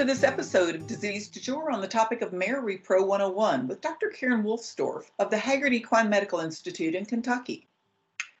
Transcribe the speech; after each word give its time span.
To 0.00 0.06
this 0.06 0.22
episode 0.22 0.74
of 0.74 0.86
Disease 0.86 1.28
du 1.28 1.40
Jour 1.40 1.70
on 1.70 1.82
the 1.82 1.86
topic 1.86 2.22
of 2.22 2.32
Mare 2.32 2.62
Repro 2.62 3.06
101 3.06 3.68
with 3.68 3.82
Dr. 3.82 4.08
Karen 4.08 4.42
Wolfsdorf 4.42 5.10
of 5.18 5.28
the 5.28 5.36
Hagyard 5.36 5.74
Equine 5.74 6.08
Medical 6.08 6.40
Institute 6.40 6.94
in 6.94 7.04
Kentucky. 7.04 7.68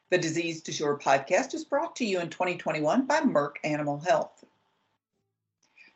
The 0.08 0.16
Disease 0.16 0.62
du 0.62 0.72
Jour 0.72 0.98
podcast 0.98 1.52
is 1.52 1.66
brought 1.66 1.94
to 1.96 2.06
you 2.06 2.18
in 2.18 2.30
2021 2.30 3.04
by 3.04 3.20
Merck 3.20 3.56
Animal 3.62 3.98
Health. 3.98 4.42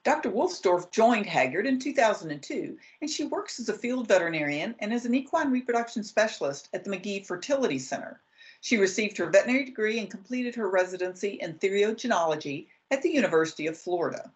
Dr. 0.02 0.30
Wolfsdorf 0.30 0.90
joined 0.90 1.24
Hagyard 1.24 1.64
in 1.64 1.78
2002, 1.78 2.76
and 3.00 3.08
she 3.08 3.24
works 3.24 3.58
as 3.58 3.70
a 3.70 3.78
field 3.78 4.06
veterinarian 4.06 4.74
and 4.80 4.92
as 4.92 5.06
an 5.06 5.14
equine 5.14 5.50
reproduction 5.50 6.04
specialist 6.04 6.68
at 6.74 6.84
the 6.84 6.90
McGee 6.90 7.24
Fertility 7.24 7.78
Center. 7.78 8.20
She 8.60 8.76
received 8.76 9.16
her 9.16 9.30
veterinary 9.30 9.64
degree 9.64 9.98
and 9.98 10.10
completed 10.10 10.56
her 10.56 10.68
residency 10.68 11.38
in 11.40 11.54
theriogenology 11.54 12.66
at 12.90 13.00
the 13.00 13.14
University 13.14 13.66
of 13.66 13.78
Florida. 13.78 14.30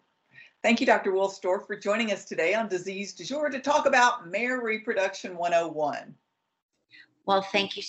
Thank 0.61 0.81
you, 0.81 0.85
Dr. 0.85 1.13
Wolfsdorf, 1.13 1.65
for 1.65 1.77
joining 1.77 2.11
us 2.11 2.25
today 2.25 2.53
on 2.53 2.67
Disease 2.67 3.13
du 3.13 3.23
Jour 3.23 3.49
to 3.49 3.59
talk 3.59 3.85
about 3.85 4.29
Mare 4.29 4.59
Reproduction 4.59 5.37
101. 5.37 6.13
Well, 7.25 7.41
thank 7.41 7.77
you 7.77 7.83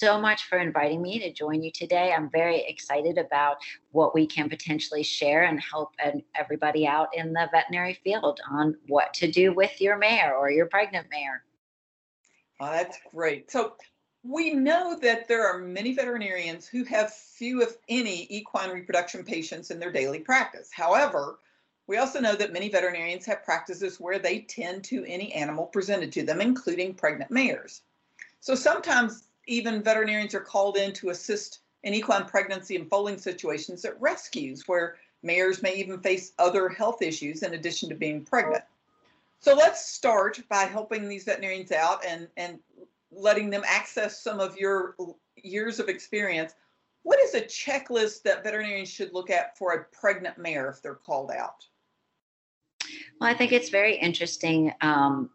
so 0.00 0.20
much 0.20 0.44
for 0.44 0.58
inviting 0.58 1.02
me 1.02 1.18
to 1.18 1.32
join 1.32 1.64
you 1.64 1.72
today. 1.72 2.12
I'm 2.12 2.30
very 2.30 2.60
excited 2.68 3.18
about 3.18 3.56
what 3.90 4.14
we 4.14 4.24
can 4.24 4.48
potentially 4.48 5.02
share 5.02 5.44
and 5.44 5.60
help 5.60 5.94
everybody 6.36 6.86
out 6.86 7.08
in 7.12 7.32
the 7.32 7.48
veterinary 7.50 7.94
field 8.04 8.38
on 8.48 8.76
what 8.86 9.12
to 9.14 9.28
do 9.28 9.52
with 9.52 9.80
your 9.80 9.98
mare 9.98 10.36
or 10.36 10.48
your 10.48 10.66
pregnant 10.66 11.08
mare. 11.10 11.42
Oh, 12.60 12.70
that's 12.70 12.98
great. 13.12 13.50
So, 13.50 13.74
we 14.22 14.52
know 14.52 14.96
that 15.02 15.26
there 15.26 15.44
are 15.44 15.58
many 15.58 15.92
veterinarians 15.92 16.68
who 16.68 16.84
have 16.84 17.12
few, 17.12 17.62
if 17.62 17.78
any, 17.88 18.28
equine 18.30 18.70
reproduction 18.70 19.24
patients 19.24 19.72
in 19.72 19.80
their 19.80 19.90
daily 19.90 20.20
practice. 20.20 20.70
However, 20.72 21.38
we 21.86 21.96
also 21.96 22.20
know 22.20 22.34
that 22.36 22.52
many 22.52 22.68
veterinarians 22.68 23.26
have 23.26 23.44
practices 23.44 23.98
where 23.98 24.18
they 24.18 24.40
tend 24.40 24.84
to 24.84 25.04
any 25.04 25.32
animal 25.32 25.66
presented 25.66 26.12
to 26.12 26.22
them, 26.22 26.40
including 26.40 26.94
pregnant 26.94 27.30
mares. 27.30 27.82
So 28.40 28.54
sometimes 28.54 29.24
even 29.46 29.82
veterinarians 29.82 30.34
are 30.34 30.40
called 30.40 30.76
in 30.76 30.92
to 30.94 31.10
assist 31.10 31.60
in 31.82 31.94
equine 31.94 32.24
pregnancy 32.24 32.76
and 32.76 32.88
foaling 32.88 33.18
situations 33.18 33.84
at 33.84 34.00
rescues 34.00 34.68
where 34.68 34.96
mares 35.22 35.62
may 35.62 35.74
even 35.74 36.00
face 36.00 36.32
other 36.38 36.68
health 36.68 37.02
issues 37.02 37.42
in 37.42 37.54
addition 37.54 37.88
to 37.88 37.94
being 37.94 38.24
pregnant. 38.24 38.64
So 39.40 39.54
let's 39.54 39.84
start 39.84 40.40
by 40.48 40.64
helping 40.64 41.08
these 41.08 41.24
veterinarians 41.24 41.72
out 41.72 42.04
and, 42.06 42.28
and 42.36 42.60
letting 43.10 43.50
them 43.50 43.64
access 43.66 44.22
some 44.22 44.38
of 44.38 44.56
your 44.56 44.94
years 45.36 45.80
of 45.80 45.88
experience. 45.88 46.54
What 47.02 47.18
is 47.18 47.34
a 47.34 47.40
checklist 47.40 48.22
that 48.22 48.44
veterinarians 48.44 48.88
should 48.88 49.12
look 49.12 49.30
at 49.30 49.58
for 49.58 49.72
a 49.72 49.84
pregnant 49.96 50.38
mare 50.38 50.70
if 50.70 50.80
they're 50.80 50.94
called 50.94 51.32
out? 51.32 51.66
Well, 53.22 53.30
I 53.30 53.34
think 53.34 53.52
it's 53.52 53.68
very 53.68 53.94
interesting 53.94 54.72
um, 54.80 55.30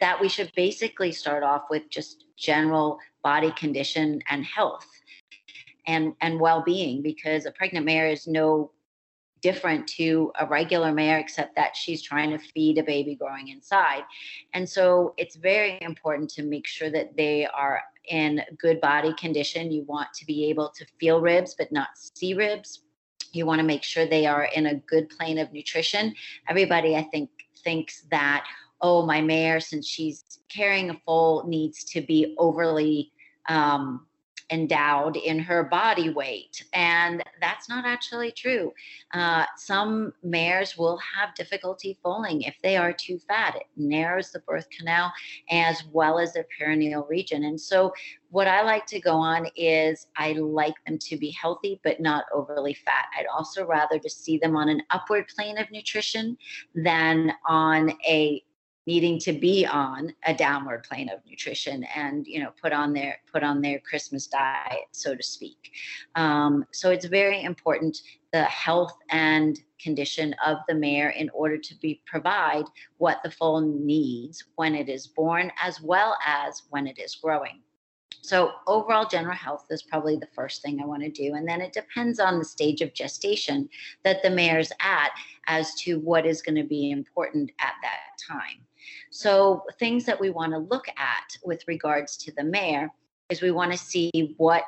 that 0.00 0.18
we 0.18 0.30
should 0.30 0.50
basically 0.56 1.12
start 1.12 1.42
off 1.42 1.64
with 1.68 1.82
just 1.90 2.24
general 2.38 2.98
body 3.22 3.52
condition 3.52 4.22
and 4.30 4.46
health 4.46 4.86
and 5.86 6.14
and 6.22 6.40
well-being 6.40 7.02
because 7.02 7.44
a 7.44 7.50
pregnant 7.50 7.84
mare 7.84 8.08
is 8.08 8.26
no 8.26 8.70
different 9.42 9.86
to 9.98 10.32
a 10.40 10.46
regular 10.46 10.90
mare 10.90 11.18
except 11.18 11.54
that 11.56 11.76
she's 11.76 12.00
trying 12.00 12.30
to 12.30 12.38
feed 12.38 12.78
a 12.78 12.82
baby 12.82 13.14
growing 13.14 13.48
inside. 13.48 14.04
And 14.54 14.66
so 14.66 15.12
it's 15.18 15.36
very 15.36 15.76
important 15.82 16.30
to 16.30 16.42
make 16.42 16.66
sure 16.66 16.88
that 16.88 17.14
they 17.14 17.46
are 17.46 17.82
in 18.08 18.40
good 18.58 18.80
body 18.80 19.12
condition. 19.18 19.70
You 19.70 19.82
want 19.82 20.08
to 20.14 20.24
be 20.24 20.48
able 20.48 20.70
to 20.70 20.86
feel 20.98 21.20
ribs 21.20 21.54
but 21.58 21.70
not 21.72 21.88
see 21.94 22.32
ribs 22.32 22.84
you 23.32 23.46
want 23.46 23.60
to 23.60 23.66
make 23.66 23.82
sure 23.82 24.06
they 24.06 24.26
are 24.26 24.44
in 24.44 24.66
a 24.66 24.74
good 24.74 25.08
plane 25.10 25.38
of 25.38 25.52
nutrition. 25.52 26.14
Everybody, 26.48 26.96
I 26.96 27.02
think, 27.02 27.30
thinks 27.64 28.02
that, 28.10 28.46
oh, 28.80 29.04
my 29.06 29.20
mare, 29.20 29.60
since 29.60 29.86
she's 29.86 30.24
carrying 30.48 30.90
a 30.90 31.00
foal, 31.04 31.46
needs 31.46 31.84
to 31.84 32.00
be 32.00 32.34
overly 32.38 33.12
um, 33.48 34.06
endowed 34.50 35.16
in 35.16 35.38
her 35.38 35.64
body 35.64 36.10
weight. 36.10 36.64
And 36.72 37.22
that's 37.40 37.68
not 37.68 37.84
actually 37.84 38.32
true. 38.32 38.72
Uh, 39.12 39.44
some 39.56 40.12
mares 40.22 40.76
will 40.76 40.98
have 40.98 41.34
difficulty 41.34 41.98
foaling 42.02 42.42
if 42.42 42.56
they 42.62 42.76
are 42.76 42.92
too 42.92 43.18
fat. 43.28 43.56
It 43.56 43.66
narrows 43.76 44.30
the 44.30 44.40
birth 44.40 44.68
canal 44.70 45.12
as 45.50 45.84
well 45.92 46.18
as 46.18 46.32
their 46.32 46.46
perineal 46.60 47.08
region. 47.08 47.44
And 47.44 47.60
so, 47.60 47.92
what 48.30 48.46
I 48.46 48.62
like 48.62 48.84
to 48.86 49.00
go 49.00 49.16
on 49.16 49.48
is 49.56 50.06
I 50.16 50.32
like 50.32 50.74
them 50.86 50.98
to 50.98 51.16
be 51.16 51.30
healthy 51.30 51.80
but 51.82 51.98
not 51.98 52.26
overly 52.34 52.74
fat. 52.74 53.06
I'd 53.18 53.24
also 53.26 53.64
rather 53.64 53.98
to 53.98 54.10
see 54.10 54.36
them 54.36 54.54
on 54.54 54.68
an 54.68 54.82
upward 54.90 55.28
plane 55.34 55.56
of 55.56 55.70
nutrition 55.70 56.36
than 56.74 57.32
on 57.46 57.92
a 58.06 58.42
needing 58.88 59.18
to 59.18 59.34
be 59.34 59.66
on 59.66 60.10
a 60.24 60.32
downward 60.32 60.82
plane 60.82 61.10
of 61.10 61.20
nutrition 61.28 61.84
and 61.94 62.26
you 62.26 62.40
know 62.42 62.50
put 62.62 62.72
on 62.72 62.94
their 62.94 63.18
put 63.30 63.42
on 63.42 63.60
their 63.60 63.78
christmas 63.80 64.26
diet 64.26 64.88
so 64.92 65.14
to 65.14 65.22
speak 65.22 65.72
um, 66.14 66.64
so 66.72 66.90
it's 66.90 67.04
very 67.04 67.42
important 67.42 67.98
the 68.32 68.44
health 68.44 68.96
and 69.10 69.60
condition 69.78 70.34
of 70.44 70.56
the 70.68 70.74
mare 70.74 71.10
in 71.10 71.28
order 71.34 71.58
to 71.58 71.74
be 71.82 72.00
provide 72.06 72.64
what 72.96 73.18
the 73.22 73.30
foal 73.30 73.60
needs 73.60 74.42
when 74.56 74.74
it 74.74 74.88
is 74.88 75.06
born 75.06 75.52
as 75.62 75.82
well 75.82 76.16
as 76.26 76.62
when 76.70 76.86
it 76.86 76.98
is 76.98 77.14
growing 77.16 77.60
so, 78.20 78.52
overall 78.66 79.06
general 79.06 79.36
health 79.36 79.66
is 79.70 79.82
probably 79.82 80.16
the 80.16 80.28
first 80.34 80.60
thing 80.60 80.80
I 80.82 80.86
want 80.86 81.02
to 81.02 81.10
do. 81.10 81.34
And 81.34 81.48
then 81.48 81.62
it 81.62 81.72
depends 81.72 82.18
on 82.18 82.38
the 82.38 82.44
stage 82.44 82.82
of 82.82 82.92
gestation 82.92 83.68
that 84.04 84.22
the 84.22 84.28
mare's 84.28 84.72
at 84.80 85.12
as 85.46 85.74
to 85.82 86.00
what 86.00 86.26
is 86.26 86.42
going 86.42 86.56
to 86.56 86.64
be 86.64 86.90
important 86.90 87.52
at 87.60 87.74
that 87.82 87.97
time. 88.18 88.66
So, 89.10 89.64
things 89.78 90.04
that 90.04 90.20
we 90.20 90.30
want 90.30 90.52
to 90.52 90.58
look 90.58 90.88
at 90.88 91.36
with 91.44 91.66
regards 91.66 92.16
to 92.18 92.32
the 92.32 92.44
mare 92.44 92.92
is 93.28 93.42
we 93.42 93.50
want 93.50 93.72
to 93.72 93.78
see 93.78 94.34
what 94.36 94.64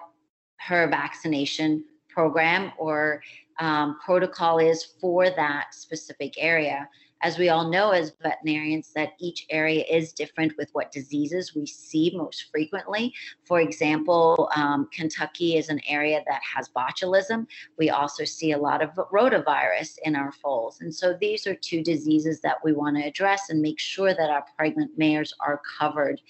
her 0.56 0.88
vaccination 0.88 1.84
program 2.08 2.72
or 2.78 3.22
um, 3.58 3.98
protocol 4.04 4.58
is 4.58 4.84
for 5.00 5.30
that 5.30 5.74
specific 5.74 6.34
area 6.38 6.88
as 7.22 7.38
we 7.38 7.48
all 7.48 7.68
know 7.68 7.90
as 7.90 8.12
veterinarians 8.22 8.92
that 8.94 9.12
each 9.18 9.46
area 9.50 9.84
is 9.90 10.12
different 10.12 10.52
with 10.56 10.70
what 10.72 10.92
diseases 10.92 11.54
we 11.54 11.66
see 11.66 12.12
most 12.16 12.46
frequently. 12.50 13.12
For 13.44 13.60
example 13.60 14.50
um, 14.56 14.88
kentucky 14.92 15.56
is 15.56 15.68
an 15.68 15.80
area 15.86 16.22
that 16.26 16.40
has 16.42 16.68
botulism. 16.68 17.46
We 17.78 17.90
also 17.90 18.24
see 18.24 18.52
a 18.52 18.58
lot 18.58 18.82
of 18.82 18.90
rotavirus 19.12 19.98
in 20.04 20.16
our 20.16 20.32
foals. 20.32 20.80
And 20.80 20.94
so 20.94 21.16
these 21.20 21.46
are 21.46 21.54
two 21.54 21.82
diseases 21.82 22.40
that 22.40 22.56
we 22.64 22.72
want 22.72 22.96
to 22.96 23.04
address 23.04 23.50
and 23.50 23.60
make 23.60 23.78
sure 23.78 24.14
that 24.14 24.30
our 24.30 24.44
pregnant 24.56 24.96
mares 24.96 25.34
are 25.40 25.60
covered. 25.78 26.20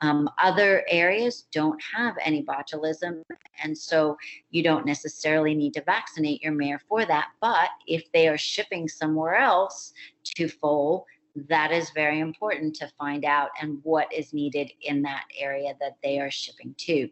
Um, 0.00 0.30
other 0.42 0.84
areas 0.88 1.46
don't 1.52 1.80
have 1.94 2.14
any 2.24 2.42
botulism 2.44 3.22
and 3.62 3.76
so 3.76 4.16
you 4.50 4.62
don't 4.62 4.86
necessarily 4.86 5.54
need 5.54 5.74
to 5.74 5.82
vaccinate 5.82 6.42
your 6.42 6.52
mare 6.52 6.80
for 6.88 7.04
that. 7.04 7.28
But 7.40 7.70
if 7.86 8.10
they 8.12 8.28
are 8.28 8.38
shipping 8.38 8.88
somewhere 8.88 9.36
else 9.36 9.92
to 10.36 10.48
foal, 10.48 11.06
that 11.48 11.70
is 11.70 11.90
very 11.90 12.20
important 12.20 12.74
to 12.76 12.90
find 12.98 13.24
out 13.24 13.50
and 13.60 13.78
what 13.82 14.12
is 14.12 14.32
needed 14.32 14.70
in 14.82 15.02
that 15.02 15.24
area 15.38 15.74
that 15.80 15.96
they 16.02 16.18
are 16.18 16.30
shipping 16.30 16.74
to. 16.78 17.08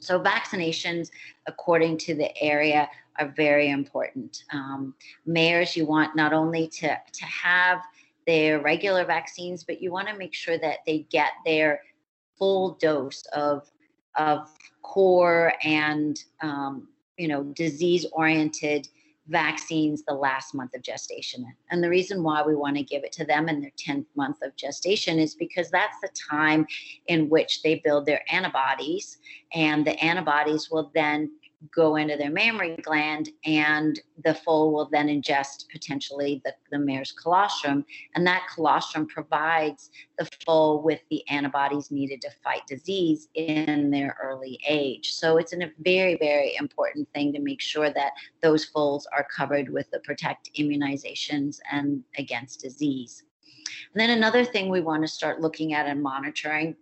So, 0.00 0.18
vaccinations, 0.18 1.10
according 1.46 1.98
to 1.98 2.14
the 2.14 2.36
area, 2.42 2.88
are 3.18 3.32
very 3.36 3.70
important. 3.70 4.44
Um, 4.52 4.94
mares, 5.26 5.76
you 5.76 5.84
want 5.84 6.16
not 6.16 6.32
only 6.32 6.68
to, 6.68 6.88
to 6.88 7.24
have 7.24 7.80
their 8.26 8.60
regular 8.60 9.04
vaccines, 9.04 9.62
but 9.62 9.82
you 9.82 9.92
want 9.92 10.08
to 10.08 10.16
make 10.16 10.34
sure 10.34 10.58
that 10.58 10.78
they 10.86 11.06
get 11.10 11.32
their 11.44 11.82
full 12.38 12.76
dose 12.80 13.24
of, 13.34 13.70
of 14.16 14.48
core 14.82 15.52
and 15.62 16.24
um, 16.42 16.88
you 17.16 17.28
know 17.28 17.44
disease 17.44 18.06
oriented 18.12 18.88
vaccines 19.30 20.02
the 20.06 20.14
last 20.14 20.54
month 20.54 20.74
of 20.74 20.82
gestation. 20.82 21.46
And 21.70 21.82
the 21.82 21.88
reason 21.88 22.22
why 22.22 22.42
we 22.42 22.56
want 22.56 22.76
to 22.76 22.82
give 22.82 23.04
it 23.04 23.12
to 23.12 23.24
them 23.24 23.48
in 23.48 23.60
their 23.60 23.72
10th 23.78 24.06
month 24.16 24.38
of 24.42 24.56
gestation 24.56 25.18
is 25.18 25.34
because 25.34 25.70
that's 25.70 25.96
the 26.02 26.10
time 26.30 26.66
in 27.06 27.28
which 27.28 27.62
they 27.62 27.80
build 27.84 28.06
their 28.06 28.22
antibodies, 28.30 29.18
and 29.54 29.86
the 29.86 29.98
antibodies 30.02 30.68
will 30.70 30.90
then 30.94 31.30
go 31.74 31.96
into 31.96 32.16
their 32.16 32.30
mammary 32.30 32.76
gland 32.82 33.30
and 33.44 34.00
the 34.24 34.34
foal 34.34 34.72
will 34.72 34.88
then 34.90 35.08
ingest 35.08 35.68
potentially 35.70 36.40
the, 36.44 36.54
the 36.70 36.78
mare's 36.78 37.12
colostrum 37.12 37.84
and 38.14 38.26
that 38.26 38.46
colostrum 38.54 39.06
provides 39.06 39.90
the 40.18 40.28
foal 40.44 40.82
with 40.82 41.00
the 41.10 41.26
antibodies 41.28 41.90
needed 41.90 42.20
to 42.22 42.30
fight 42.42 42.62
disease 42.66 43.28
in 43.34 43.90
their 43.90 44.16
early 44.22 44.58
age. 44.66 45.12
So 45.12 45.36
it's 45.36 45.52
a 45.52 45.70
very 45.80 46.16
very 46.16 46.56
important 46.56 47.08
thing 47.12 47.32
to 47.34 47.40
make 47.40 47.60
sure 47.60 47.90
that 47.90 48.12
those 48.42 48.64
foals 48.64 49.06
are 49.14 49.26
covered 49.34 49.68
with 49.68 49.90
the 49.90 50.00
protect 50.00 50.50
immunizations 50.54 51.58
and 51.70 52.02
against 52.16 52.60
disease. 52.60 53.24
And 53.92 54.00
then 54.00 54.10
another 54.10 54.44
thing 54.44 54.68
we 54.68 54.80
want 54.80 55.02
to 55.02 55.08
start 55.08 55.40
looking 55.40 55.74
at 55.74 55.86
and 55.86 56.02
monitoring 56.02 56.76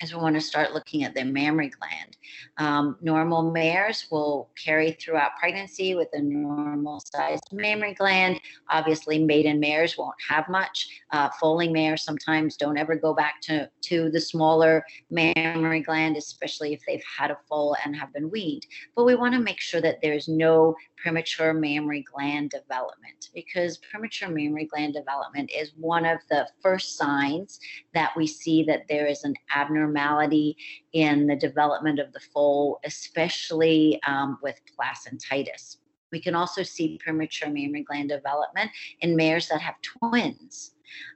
is 0.00 0.14
we 0.14 0.20
want 0.20 0.34
to 0.34 0.40
start 0.40 0.72
looking 0.72 1.04
at 1.04 1.14
their 1.14 1.24
mammary 1.24 1.70
gland. 1.70 2.16
Um, 2.56 2.96
normal 3.00 3.50
mares 3.50 4.06
will 4.10 4.50
carry 4.62 4.92
throughout 4.92 5.36
pregnancy 5.38 5.94
with 5.94 6.08
a 6.12 6.20
normal 6.20 7.00
sized 7.00 7.48
mammary 7.52 7.94
gland. 7.94 8.40
Obviously, 8.70 9.22
maiden 9.22 9.60
mares 9.60 9.96
won't 9.98 10.14
have 10.28 10.48
much. 10.48 10.88
Uh, 11.12 11.28
foaling 11.40 11.72
mares 11.72 12.02
sometimes 12.02 12.56
don't 12.56 12.78
ever 12.78 12.96
go 12.96 13.14
back 13.14 13.40
to, 13.42 13.68
to 13.82 14.10
the 14.10 14.20
smaller 14.20 14.84
mammary 15.10 15.80
gland, 15.80 16.16
especially 16.16 16.72
if 16.72 16.80
they've 16.86 17.04
had 17.18 17.30
a 17.30 17.38
foal 17.48 17.76
and 17.84 17.94
have 17.94 18.12
been 18.12 18.30
weaned. 18.30 18.66
But 18.96 19.04
we 19.04 19.14
want 19.14 19.34
to 19.34 19.40
make 19.40 19.60
sure 19.60 19.80
that 19.80 20.00
there's 20.02 20.28
no 20.28 20.74
premature 21.02 21.52
mammary 21.52 22.04
gland 22.12 22.50
development 22.50 23.30
because 23.34 23.78
premature 23.78 24.28
mammary 24.28 24.66
gland 24.66 24.94
development 24.94 25.50
is 25.56 25.72
one 25.76 26.04
of 26.04 26.18
the 26.28 26.46
first 26.60 26.96
signs 26.96 27.60
that 27.94 28.10
we 28.16 28.26
see 28.26 28.62
that 28.64 28.86
there 28.88 29.06
is 29.06 29.24
an 29.24 29.34
abnormality 29.54 30.56
in 30.92 31.26
the 31.26 31.36
development 31.36 31.98
of 31.98 32.12
the 32.12 32.20
foal, 32.32 32.80
especially 32.84 34.00
um, 34.06 34.38
with 34.42 34.60
placentitis. 34.78 35.76
We 36.12 36.20
can 36.20 36.34
also 36.34 36.62
see 36.62 36.98
premature 37.02 37.48
mammary 37.48 37.82
gland 37.82 38.08
development 38.08 38.70
in 39.00 39.16
mares 39.16 39.48
that 39.48 39.60
have 39.60 39.80
twins. 39.82 40.72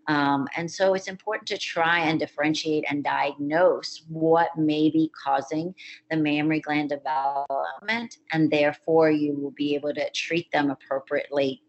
Um, 0.09 0.47
and 0.57 0.71
so 0.71 0.95
it's 0.95 1.09
important 1.09 1.49
to 1.49 1.59
try 1.59 2.01
and 2.01 2.19
differentiate 2.19 2.85
and 2.89 3.03
diagnose 3.03 4.05
what 4.09 4.57
may 4.57 4.91
be 4.91 5.11
causing 5.25 5.75
the 6.11 6.17
mammary 6.17 6.61
gland 6.61 6.91
development, 6.91 8.19
and 8.33 8.51
therefore 8.51 9.11
you 9.11 9.35
will 9.35 9.53
be 9.53 9.75
able 9.75 9.95
to 9.95 10.11
treat 10.11 10.51
them 10.53 10.71
appropriately 10.71 11.63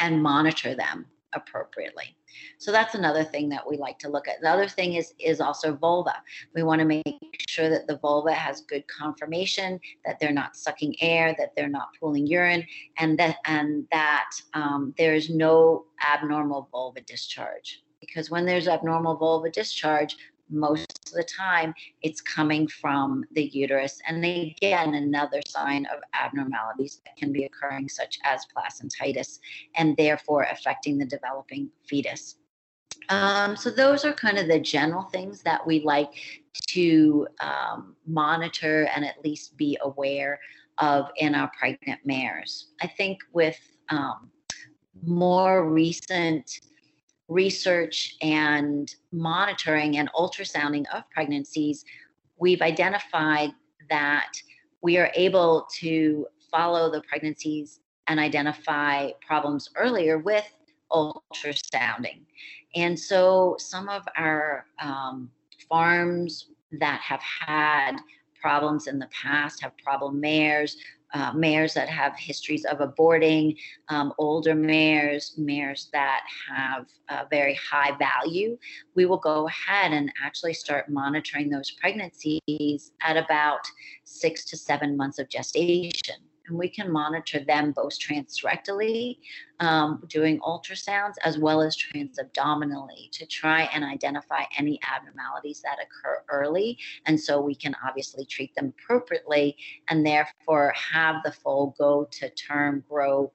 and 0.00 0.22
monitor 0.22 0.74
them 0.74 1.06
appropriately. 1.34 2.16
So 2.58 2.72
that's 2.72 2.94
another 2.94 3.24
thing 3.24 3.48
that 3.50 3.68
we 3.68 3.76
like 3.76 3.98
to 4.00 4.08
look 4.08 4.28
at. 4.28 4.40
The 4.40 4.50
other 4.50 4.68
thing 4.68 4.94
is 4.94 5.14
is 5.18 5.40
also 5.40 5.74
vulva. 5.74 6.14
We 6.54 6.62
want 6.62 6.80
to 6.80 6.84
make 6.84 7.44
sure 7.48 7.70
that 7.70 7.86
the 7.86 7.98
vulva 7.98 8.32
has 8.32 8.62
good 8.62 8.84
conformation, 8.88 9.80
that 10.04 10.18
they're 10.20 10.32
not 10.32 10.56
sucking 10.56 10.94
air, 11.00 11.34
that 11.38 11.54
they're 11.56 11.68
not 11.68 11.88
pooling 12.00 12.26
urine, 12.26 12.64
and 12.98 13.18
that 13.18 13.36
and 13.46 13.86
that 13.92 14.30
um, 14.54 14.94
there 14.98 15.14
is 15.14 15.30
no 15.30 15.86
abnormal 16.06 16.68
vulva 16.70 17.00
discharge. 17.02 17.82
Because 18.00 18.30
when 18.30 18.46
there's 18.46 18.68
abnormal 18.68 19.16
vulva 19.16 19.50
discharge, 19.50 20.16
most 20.50 21.08
of 21.08 21.12
the 21.12 21.24
time 21.24 21.74
it's 22.02 22.20
coming 22.20 22.66
from 22.66 23.24
the 23.32 23.44
uterus. 23.44 24.00
And 24.06 24.24
again, 24.24 24.94
another 24.94 25.40
sign 25.46 25.86
of 25.86 26.00
abnormalities 26.14 27.00
that 27.04 27.16
can 27.16 27.32
be 27.32 27.44
occurring, 27.44 27.88
such 27.88 28.18
as 28.24 28.46
placentitis, 28.56 29.38
and 29.76 29.96
therefore 29.96 30.46
affecting 30.50 30.98
the 30.98 31.06
developing 31.06 31.70
fetus. 31.88 32.36
Um, 33.08 33.56
so 33.56 33.70
those 33.70 34.04
are 34.04 34.12
kind 34.12 34.38
of 34.38 34.48
the 34.48 34.60
general 34.60 35.04
things 35.04 35.42
that 35.42 35.66
we 35.66 35.82
like 35.82 36.12
to 36.68 37.26
um, 37.40 37.96
monitor 38.06 38.88
and 38.94 39.04
at 39.04 39.24
least 39.24 39.56
be 39.56 39.78
aware 39.80 40.38
of 40.78 41.06
in 41.16 41.34
our 41.34 41.50
pregnant 41.58 42.00
mares. 42.04 42.68
I 42.82 42.86
think 42.86 43.18
with 43.32 43.58
um, 43.88 44.30
more 45.02 45.68
recent 45.68 46.60
research 47.28 48.16
and 48.22 48.94
monitoring 49.12 49.98
and 49.98 50.10
ultrasounding 50.12 50.84
of 50.94 51.08
pregnancies, 51.10 51.84
we've 52.38 52.62
identified 52.62 53.50
that 53.90 54.32
we 54.82 54.96
are 54.96 55.10
able 55.14 55.66
to 55.78 56.26
follow 56.50 56.90
the 56.90 57.02
pregnancies 57.02 57.80
and 58.06 58.18
identify 58.18 59.10
problems 59.26 59.68
earlier 59.76 60.18
with 60.18 60.46
ultrasounding. 60.90 62.20
And 62.74 62.98
so 62.98 63.56
some 63.58 63.88
of 63.88 64.02
our 64.16 64.66
um, 64.80 65.30
farms 65.68 66.46
that 66.80 67.00
have 67.00 67.20
had 67.20 67.96
problems 68.40 68.86
in 68.86 68.98
the 68.98 69.08
past 69.08 69.62
have 69.62 69.76
problem 69.78 70.20
mares 70.20 70.76
uh, 71.14 71.32
mares 71.34 71.74
that 71.74 71.88
have 71.88 72.14
histories 72.16 72.64
of 72.64 72.78
aborting, 72.78 73.56
um, 73.88 74.12
older 74.18 74.54
mares, 74.54 75.34
mares 75.36 75.88
that 75.92 76.22
have 76.48 76.86
a 77.08 77.26
very 77.30 77.58
high 77.70 77.96
value, 77.96 78.58
we 78.94 79.06
will 79.06 79.18
go 79.18 79.48
ahead 79.48 79.92
and 79.92 80.12
actually 80.22 80.54
start 80.54 80.88
monitoring 80.88 81.48
those 81.48 81.70
pregnancies 81.72 82.92
at 83.00 83.16
about 83.16 83.60
six 84.04 84.44
to 84.44 84.56
seven 84.56 84.96
months 84.96 85.18
of 85.18 85.28
gestation 85.28 86.16
and 86.48 86.58
we 86.58 86.68
can 86.68 86.90
monitor 86.90 87.40
them 87.40 87.72
both 87.72 87.98
transrectally, 87.98 89.18
um, 89.60 90.02
doing 90.08 90.40
ultrasounds, 90.40 91.14
as 91.22 91.38
well 91.38 91.60
as 91.60 91.76
transabdominally 91.76 93.10
to 93.12 93.26
try 93.26 93.62
and 93.72 93.84
identify 93.84 94.44
any 94.56 94.80
abnormalities 94.82 95.60
that 95.62 95.78
occur 95.78 96.22
early. 96.30 96.78
And 97.06 97.20
so 97.20 97.40
we 97.40 97.54
can 97.54 97.74
obviously 97.86 98.24
treat 98.24 98.54
them 98.54 98.72
appropriately 98.78 99.56
and 99.88 100.04
therefore 100.04 100.74
have 100.76 101.16
the 101.24 101.32
foal 101.32 101.74
go 101.78 102.08
to 102.12 102.30
term, 102.30 102.84
grow 102.88 103.32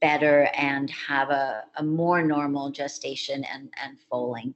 better, 0.00 0.48
and 0.54 0.90
have 0.90 1.30
a, 1.30 1.64
a 1.76 1.82
more 1.82 2.22
normal 2.22 2.70
gestation 2.70 3.44
and, 3.44 3.70
and 3.82 3.98
foaling. 4.10 4.54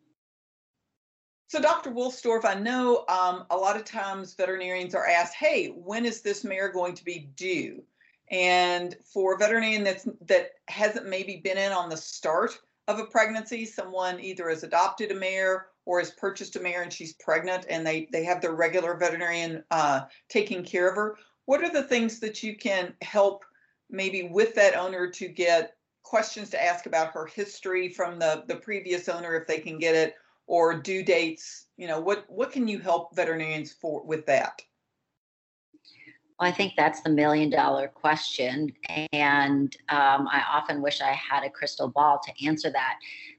So, 1.50 1.60
Dr. 1.60 1.90
Wolfsdorf, 1.90 2.44
I 2.44 2.54
know 2.54 3.04
um, 3.08 3.44
a 3.50 3.56
lot 3.56 3.74
of 3.74 3.84
times 3.84 4.34
veterinarians 4.34 4.94
are 4.94 5.08
asked, 5.08 5.34
"Hey, 5.34 5.70
when 5.70 6.06
is 6.06 6.20
this 6.20 6.44
mare 6.44 6.68
going 6.68 6.94
to 6.94 7.04
be 7.04 7.28
due?" 7.34 7.82
And 8.30 8.96
for 9.02 9.34
a 9.34 9.36
veterinarian 9.36 9.82
that's 9.82 10.06
that 10.28 10.52
hasn't 10.68 11.08
maybe 11.08 11.38
been 11.38 11.58
in 11.58 11.72
on 11.72 11.88
the 11.88 11.96
start 11.96 12.56
of 12.86 13.00
a 13.00 13.06
pregnancy, 13.06 13.66
someone 13.66 14.20
either 14.20 14.48
has 14.48 14.62
adopted 14.62 15.10
a 15.10 15.14
mare 15.16 15.66
or 15.86 15.98
has 15.98 16.12
purchased 16.12 16.54
a 16.54 16.60
mare 16.60 16.82
and 16.82 16.92
she's 16.92 17.14
pregnant, 17.14 17.66
and 17.68 17.84
they 17.84 18.06
they 18.12 18.22
have 18.22 18.40
their 18.40 18.54
regular 18.54 18.94
veterinarian 18.94 19.64
uh, 19.72 20.02
taking 20.28 20.62
care 20.62 20.88
of 20.88 20.94
her. 20.94 21.16
What 21.46 21.64
are 21.64 21.72
the 21.72 21.82
things 21.82 22.20
that 22.20 22.44
you 22.44 22.56
can 22.56 22.94
help 23.02 23.44
maybe 23.90 24.22
with 24.22 24.54
that 24.54 24.76
owner 24.76 25.10
to 25.10 25.26
get 25.26 25.74
questions 26.04 26.48
to 26.50 26.62
ask 26.62 26.86
about 26.86 27.12
her 27.12 27.26
history 27.26 27.88
from 27.88 28.20
the 28.20 28.44
the 28.46 28.54
previous 28.54 29.08
owner 29.08 29.34
if 29.34 29.48
they 29.48 29.58
can 29.58 29.80
get 29.80 29.96
it 29.96 30.14
or 30.50 30.74
due 30.74 31.04
dates? 31.04 31.68
You 31.76 31.86
know, 31.86 32.00
what 32.00 32.24
what 32.28 32.50
can 32.50 32.66
you 32.66 32.80
help 32.80 33.14
veterinarians 33.14 33.72
for 33.72 34.04
with 34.04 34.26
that? 34.26 34.60
Well, 36.38 36.48
I 36.48 36.52
think 36.52 36.72
that's 36.76 37.02
the 37.02 37.10
million 37.10 37.50
dollar 37.50 37.86
question. 37.86 38.72
And 39.12 39.76
um, 39.88 40.26
I 40.28 40.42
often 40.52 40.82
wish 40.82 41.00
I 41.00 41.12
had 41.12 41.44
a 41.44 41.50
crystal 41.50 41.88
ball 41.88 42.20
to 42.24 42.46
answer 42.46 42.72
that 42.72 42.96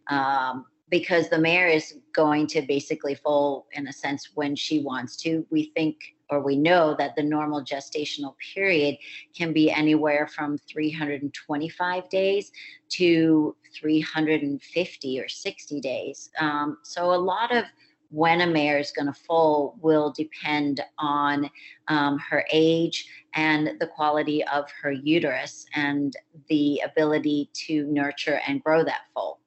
um, 0.08 0.66
because 0.92 1.30
the 1.30 1.40
mare 1.40 1.68
is 1.68 1.96
going 2.14 2.46
to 2.46 2.62
basically 2.62 3.16
foal, 3.16 3.66
in 3.72 3.88
a 3.88 3.94
sense, 3.94 4.30
when 4.36 4.56
she 4.56 4.84
wants 4.84 5.16
to. 5.16 5.44
We 5.50 5.72
think 5.74 5.96
or 6.30 6.40
we 6.42 6.56
know 6.56 6.96
that 6.98 7.16
the 7.16 7.24
normal 7.24 7.62
gestational 7.62 8.36
period 8.54 8.98
can 9.36 9.52
be 9.52 9.70
anywhere 9.70 10.28
from 10.28 10.58
325 10.58 12.10
days 12.10 12.52
to 12.90 13.56
350 13.76 15.20
or 15.20 15.28
60 15.28 15.82
days. 15.82 16.30
Um, 16.40 16.78
so 16.84 17.14
a 17.14 17.16
lot 17.16 17.56
of 17.56 17.66
when 18.12 18.42
a 18.42 18.48
mare 18.48 18.80
is 18.80 18.92
going 18.92 19.08
to 19.08 19.14
foal 19.14 19.78
will 19.82 20.12
depend 20.12 20.82
on 20.98 21.50
um, 21.90 22.18
her 22.20 22.46
age 22.52 23.08
and 23.34 23.80
the 23.80 23.88
quality 23.88 24.44
of 24.46 24.66
her 24.82 24.92
uterus 24.92 25.66
and 25.76 26.16
the 26.50 26.82
ability 26.86 27.50
to 27.54 27.86
nurture 27.88 28.40
and 28.48 28.64
grow 28.64 28.84
that 28.84 29.02
foal. 29.14 29.41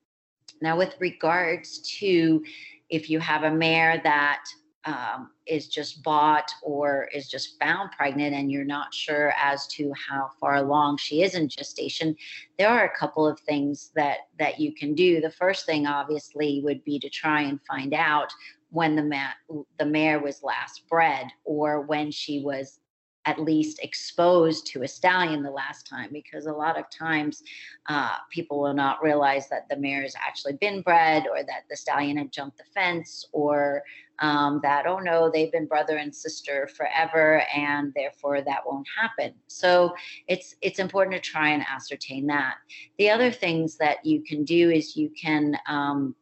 Now, 0.65 0.79
with 0.79 0.97
regards 0.99 1.79
to 2.01 2.43
if 2.89 3.11
you 3.11 3.21
have 3.21 3.43
a 3.43 3.51
mare 3.51 4.01
that 4.03 4.45
um, 4.87 5.31
is 5.47 5.69
just 5.69 6.03
bought 6.03 6.51
or 6.63 7.09
is 7.15 7.29
just 7.29 7.59
found 7.59 7.91
pregnant 7.93 8.35
and 8.35 8.51
you're 8.51 8.65
not 8.65 8.93
sure 8.93 9.33
as 9.39 9.67
to 9.69 9.93
how 10.09 10.31
far 10.41 10.57
along 10.57 10.99
she 10.99 11.23
is 11.23 11.35
in 11.35 11.49
gestation 11.49 12.15
there 12.59 12.69
are 12.69 12.85
a 12.85 12.99
couple 12.99 13.27
of 13.27 13.41
things 13.41 13.91
that 13.95 14.19
that 14.39 14.61
you 14.61 14.75
can 14.75 14.95
do. 14.95 15.21
The 15.21 15.31
first 15.31 15.67
thing 15.67 15.87
obviously 15.87 16.61
would 16.65 16.85
be 16.85 16.99
to 16.99 17.09
try 17.09 17.43
and 17.43 17.61
find 17.67 17.95
out 17.95 18.33
when 18.71 18.97
the 18.97 19.05
ma- 19.05 19.65
the 19.79 19.87
mare 19.87 20.21
was 20.21 20.43
last 20.43 20.83
bred 20.89 21.29
or 21.45 21.83
when 21.83 22.11
she 22.11 22.41
was 22.41 22.81
at 23.27 23.39
least 23.39 23.81
exposed 23.83 24.67
to 24.67 24.83
a 24.83 24.89
stallion 24.89 25.43
the 25.43 25.51
last 25.51 25.87
time 25.87 26.11
because 26.13 26.47
a 26.47 26.53
lot 26.53 26.79
of 26.79 26.85
times 26.91 27.43
uh, 27.89 28.17
people 28.31 28.61
will 28.61 28.75
not 28.75 29.03
realize 29.03 29.49
that 29.49 29.69
the 29.69 29.77
mare 29.77 30.03
has 30.03 30.15
actually 30.17 30.55
been 30.55 30.83
bred 30.83 31.25
or 31.31 31.43
that 31.45 31.63
the 31.71 31.77
stallion 31.77 32.17
had 32.17 32.33
jumped 32.33 32.59
the 32.59 32.65
fence 32.75 33.27
or 33.33 33.83
um, 34.21 34.61
that 34.63 34.87
oh 34.87 34.99
no 34.99 35.29
they've 35.31 35.51
been 35.51 35.67
brother 35.67 35.97
and 35.97 36.15
sister 36.15 36.69
forever 36.77 37.43
and 37.55 37.93
therefore 37.95 38.43
that 38.43 38.61
won't 38.65 38.87
happen. 38.97 39.35
So 39.49 39.95
it's 40.29 40.55
it's 40.61 40.79
important 40.79 41.15
to 41.17 41.31
try 41.31 41.51
and 41.51 41.65
ascertain 41.69 42.27
that. 42.27 42.57
The 42.99 43.11
other 43.11 43.31
things 43.31 43.77
that 43.79 44.05
you 44.05 44.23
can 44.23 44.45
do 44.45 44.71
is 44.71 44.97
you 44.97 45.11
can 45.11 45.57
um, 45.67 46.15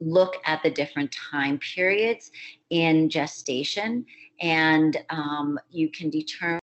look 0.00 0.36
at 0.46 0.62
the 0.62 0.70
different 0.70 1.14
time 1.30 1.58
periods 1.58 2.30
in 2.70 3.08
gestation 3.08 4.04
and 4.40 4.96
um, 5.10 5.58
you 5.70 5.90
can 5.90 6.10
determine 6.10 6.60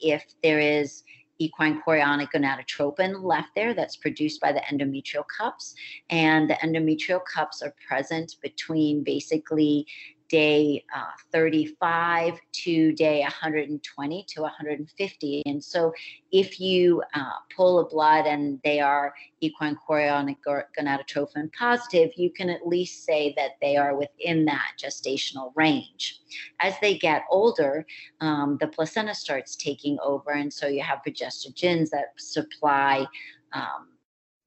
if 0.00 0.24
there 0.42 0.58
is 0.58 1.04
equine 1.38 1.82
chorionic 1.82 2.28
gonadotropin 2.34 3.22
left 3.22 3.50
there 3.54 3.74
that's 3.74 3.96
produced 3.96 4.40
by 4.40 4.52
the 4.52 4.60
endometrial 4.72 5.24
cups. 5.38 5.74
And 6.10 6.48
the 6.48 6.54
endometrial 6.54 7.20
cups 7.24 7.62
are 7.62 7.74
present 7.86 8.36
between 8.42 9.04
basically 9.04 9.86
day 10.28 10.84
uh, 10.94 11.04
35 11.32 12.34
to 12.52 12.92
day 12.92 13.20
120 13.20 14.24
to 14.28 14.42
150. 14.42 15.42
And 15.46 15.62
so 15.62 15.92
if 16.32 16.60
you 16.60 17.02
uh, 17.14 17.30
pull 17.54 17.80
a 17.80 17.88
blood 17.88 18.26
and 18.26 18.60
they 18.64 18.80
are 18.80 19.14
equine 19.40 19.76
chorionic 19.88 20.36
gonadotrophin 20.46 21.52
positive, 21.52 22.10
you 22.16 22.30
can 22.30 22.50
at 22.50 22.66
least 22.66 23.04
say 23.04 23.34
that 23.36 23.52
they 23.60 23.76
are 23.76 23.96
within 23.96 24.44
that 24.46 24.72
gestational 24.82 25.52
range. 25.54 26.20
As 26.60 26.74
they 26.80 26.98
get 26.98 27.24
older, 27.30 27.86
um, 28.20 28.56
the 28.60 28.68
placenta 28.68 29.14
starts 29.14 29.56
taking 29.56 29.98
over, 30.02 30.30
and 30.32 30.52
so 30.52 30.66
you 30.66 30.82
have 30.82 31.00
progestogens 31.06 31.90
that 31.90 32.12
supply. 32.16 33.06
Um, 33.52 33.95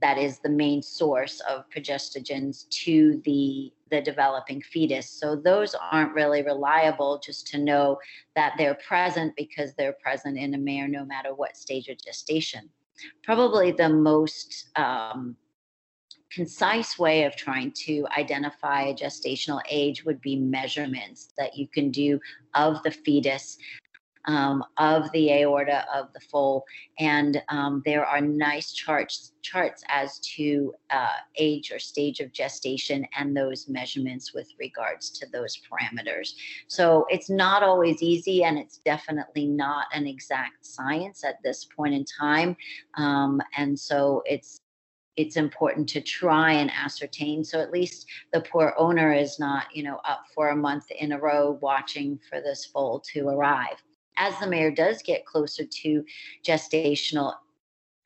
that 0.02 0.18
is 0.18 0.40
the 0.40 0.50
main 0.50 0.82
source 0.82 1.42
of 1.42 1.66
progestogens 1.70 2.68
to 2.70 3.22
the 3.26 3.72
the 3.90 4.02
developing 4.02 4.62
fetus. 4.62 5.10
So 5.10 5.36
those 5.36 5.76
aren't 5.92 6.14
really 6.14 6.44
reliable 6.44 7.20
just 7.24 7.48
to 7.48 7.58
know 7.58 7.98
that 8.36 8.54
they're 8.56 8.78
present 8.88 9.36
because 9.36 9.74
they're 9.74 9.98
present 10.04 10.38
in 10.38 10.54
a 10.54 10.60
mare 10.60 10.88
no 10.88 11.04
matter 11.06 11.34
what 11.34 11.58
stage 11.58 11.88
of 11.88 11.98
gestation. 11.98 12.70
Probably 13.24 13.72
the 13.72 13.90
most 13.90 14.70
um, 14.76 15.36
concise 16.32 17.00
way 17.00 17.24
of 17.24 17.36
trying 17.36 17.72
to 17.72 18.06
identify 18.16 18.84
a 18.84 18.94
gestational 18.94 19.62
age 19.70 20.06
would 20.06 20.22
be 20.22 20.36
measurements 20.36 21.30
that 21.38 21.58
you 21.58 21.68
can 21.68 21.90
do 21.90 22.20
of 22.54 22.84
the 22.84 22.92
fetus 22.92 23.58
um, 24.26 24.64
of 24.78 25.12
the 25.12 25.32
aorta 25.32 25.86
of 25.94 26.12
the 26.14 26.20
foal, 26.20 26.66
and 27.00 27.42
um, 27.50 27.82
there 27.86 28.06
are 28.06 28.22
nice 28.22 28.74
charts 28.74 29.34
charts 29.42 29.84
as 29.88 30.20
to 30.20 30.74
uh, 30.90 31.14
age 31.38 31.72
or 31.72 31.80
stage 31.80 32.20
of 32.20 32.32
gestation 32.34 33.06
and 33.18 33.36
those 33.36 33.70
measurements 33.70 34.34
with 34.34 34.50
regards 34.60 35.10
to 35.10 35.26
those 35.32 35.60
parameters. 35.72 36.34
So 36.68 37.06
it's 37.10 37.30
not 37.30 37.64
always 37.64 38.02
easy, 38.02 38.44
and 38.44 38.58
it's 38.58 38.80
definitely 38.80 39.48
not 39.48 39.88
an 39.94 40.06
exact 40.06 40.66
science 40.66 41.24
at 41.24 41.42
this 41.44 41.66
point 41.66 41.94
in 41.94 42.06
time, 42.06 42.56
um, 42.96 43.42
and 43.56 43.80
so 43.80 44.22
it's 44.26 44.62
it's 45.16 45.36
important 45.36 45.90
to 45.90 46.00
try 46.00 46.54
and 46.54 46.72
ascertain. 46.72 47.44
So 47.44 47.60
at 47.60 47.72
least 47.72 48.06
the 48.32 48.40
poor 48.40 48.74
owner 48.78 49.12
is 49.12 49.40
not 49.40 49.66
you 49.74 49.84
know 49.84 50.00
up 50.06 50.26
for 50.36 50.50
a 50.50 50.56
month 50.56 50.92
in 50.92 51.14
a 51.14 51.20
row 51.20 51.58
watching 51.62 52.20
for 52.30 52.42
this 52.42 52.66
foal 52.66 53.00
to 53.12 53.28
arrive 53.28 53.82
as 54.20 54.38
the 54.40 54.48
mare 54.48 54.70
does 54.70 55.02
get 55.02 55.26
closer 55.26 55.64
to 55.66 56.06
gestational 56.46 57.34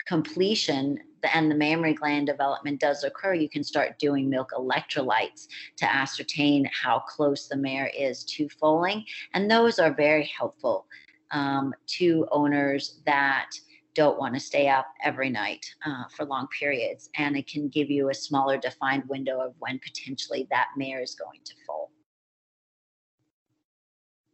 completion 0.08 1.00
and 1.34 1.50
the 1.50 1.56
mammary 1.56 1.94
gland 1.94 2.28
development 2.28 2.80
does 2.80 3.04
occur, 3.04 3.34
you 3.34 3.50
can 3.50 3.64
start 3.64 3.98
doing 3.98 4.30
milk 4.30 4.52
electrolytes 4.52 5.48
to 5.78 5.94
ascertain 5.94 6.70
how 6.74 7.00
close 7.00 7.48
the 7.48 7.56
mare 7.56 7.90
is 7.98 8.24
to 8.26 8.48
foaling. 8.50 9.06
And 9.34 9.50
those 9.50 9.80
are 9.80 9.94
very 9.94 10.30
helpful 10.38 10.86
um, 11.32 11.74
to 11.98 12.28
owners 12.32 13.00
that 13.06 13.50
don't 13.96 14.20
want 14.20 14.34
to 14.34 14.40
stay 14.40 14.68
up 14.68 14.88
every 15.04 15.30
night 15.30 15.66
uh, 15.86 16.04
for 16.16 16.26
long 16.26 16.48
periods. 16.60 17.10
And 17.18 17.38
it 17.38 17.48
can 17.48 17.70
give 17.70 17.90
you 17.90 18.10
a 18.10 18.14
smaller 18.14 18.58
defined 18.58 19.04
window 19.08 19.40
of 19.40 19.54
when 19.60 19.80
potentially 19.80 20.48
that 20.50 20.70
mare 20.76 21.02
is 21.02 21.16
going 21.16 21.40
to 21.46 21.54
foal. 21.66 21.93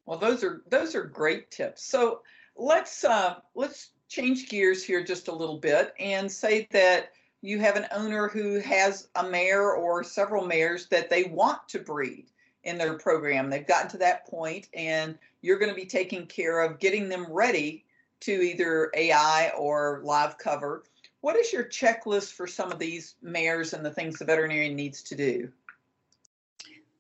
Well, 0.10 0.18
those 0.18 0.44
are 0.44 0.63
those 0.68 0.96
are 0.96 1.04
great 1.04 1.51
tips. 1.51 1.84
So 1.84 2.22
let's 2.56 3.04
uh, 3.04 3.36
let's 3.54 3.92
change 4.08 4.50
gears 4.50 4.84
here 4.84 5.04
just 5.04 5.28
a 5.28 5.32
little 5.32 5.60
bit 5.60 5.94
and 6.00 6.32
say 6.32 6.68
that 6.72 7.12
you 7.42 7.60
have 7.60 7.75
an 7.75 7.86
owner 7.92 8.28
who 8.28 8.60
has 8.60 9.10
a 9.13 9.30
mare 9.30 9.74
or 9.74 10.04
several 10.04 10.48
mares 10.48 10.88
that 10.88 11.12
they 11.12 11.25
want 11.25 11.60
to 11.70 11.78
breed 11.78 12.25
in 12.63 12.80
their 12.80 12.96
program. 12.96 13.51
They've 13.51 13.68
gotten 13.68 13.92
to 13.92 14.00
that 14.00 14.25
point, 14.25 14.68
and 14.74 15.16
you're 15.44 15.60
going 15.60 15.70
to 15.70 15.80
be 15.80 15.86
taking 15.86 16.25
care 16.25 16.62
of 16.62 16.80
getting 16.80 17.08
them 17.08 17.32
ready 17.32 17.86
to 18.22 18.32
either 18.32 18.89
AI 18.96 19.51
or 19.56 20.01
live 20.04 20.39
cover. 20.39 20.86
What 21.22 21.36
is 21.36 21.54
your 21.54 21.66
checklist 21.66 22.34
for 22.34 22.48
some 22.48 22.72
of 22.72 22.80
these 22.80 23.13
mares 23.22 23.74
and 23.74 23.86
the 23.86 23.92
things 23.92 24.18
the 24.18 24.25
veterinarian 24.25 24.75
needs 24.75 25.04
to 25.04 25.16
do? 25.16 25.51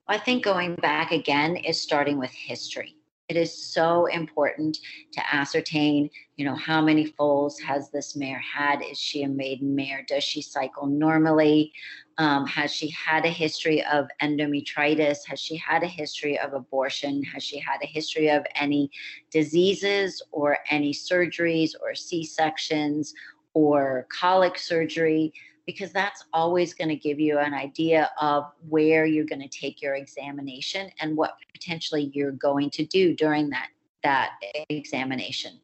I 0.07 0.19
think 0.19 0.43
going 0.43 0.75
back 0.75 1.11
again 1.11 1.55
is 1.55 1.81
starting 1.81 2.19
with 2.19 2.31
history 2.31 2.95
it 3.29 3.37
is 3.37 3.71
so 3.71 4.07
important 4.07 4.77
to 5.13 5.33
ascertain 5.33 6.09
you 6.35 6.45
know 6.45 6.55
how 6.55 6.81
many 6.81 7.05
foals 7.05 7.59
has 7.59 7.91
this 7.91 8.15
mare 8.15 8.39
had? 8.39 8.81
Is 8.81 8.97
she 8.97 9.23
a 9.23 9.27
maiden 9.27 9.75
mare? 9.75 10.05
Does 10.07 10.23
she 10.23 10.41
cycle 10.41 10.87
normally? 10.87 11.73
Um, 12.17 12.47
has 12.47 12.71
she 12.71 12.89
had 12.91 13.25
a 13.25 13.29
history 13.29 13.83
of 13.83 14.07
endometritis? 14.21 15.17
Has 15.27 15.41
she 15.41 15.57
had 15.57 15.83
a 15.83 15.87
history 15.87 16.39
of 16.39 16.53
abortion? 16.53 17.23
Has 17.23 17.43
she 17.43 17.59
had 17.59 17.79
a 17.83 17.87
history 17.87 18.29
of 18.29 18.45
any 18.55 18.89
diseases 19.31 20.21
or 20.31 20.59
any 20.69 20.93
surgeries 20.93 21.71
or 21.81 21.93
c-sections 21.93 23.13
or 23.53 24.07
colic 24.09 24.57
surgery 24.57 25.33
because 25.69 25.91
that's 25.91 26.25
always 26.33 26.73
going 26.73 26.87
to 26.87 26.95
give 26.95 27.19
you 27.19 27.37
an 27.37 27.53
idea 27.53 28.09
of 28.19 28.45
where 28.69 29.05
you're 29.05 29.23
going 29.23 29.47
to 29.47 29.47
take 29.47 29.83
your 29.83 29.93
examination 29.93 30.89
and 30.99 31.15
what 31.15 31.37
potentially 31.53 32.09
you're 32.11 32.31
going 32.31 32.71
to 32.71 32.83
do 32.87 33.15
during 33.15 33.51
that 33.51 33.67
that 34.01 34.31
examination. 34.69 35.59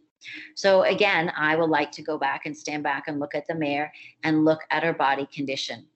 So 0.53 0.83
again, 0.83 1.31
I 1.35 1.55
would 1.55 1.71
like 1.71 1.91
to 1.93 2.03
go 2.03 2.19
back 2.19 2.45
and 2.45 2.55
stand 2.55 2.83
back 2.83 3.05
and 3.07 3.19
look 3.19 3.33
at 3.33 3.47
the 3.47 3.55
mare 3.55 3.91
and 4.23 4.45
look 4.45 4.59
at 4.69 4.83
her 4.83 4.93
body 4.93 5.27
condition. 5.33 5.87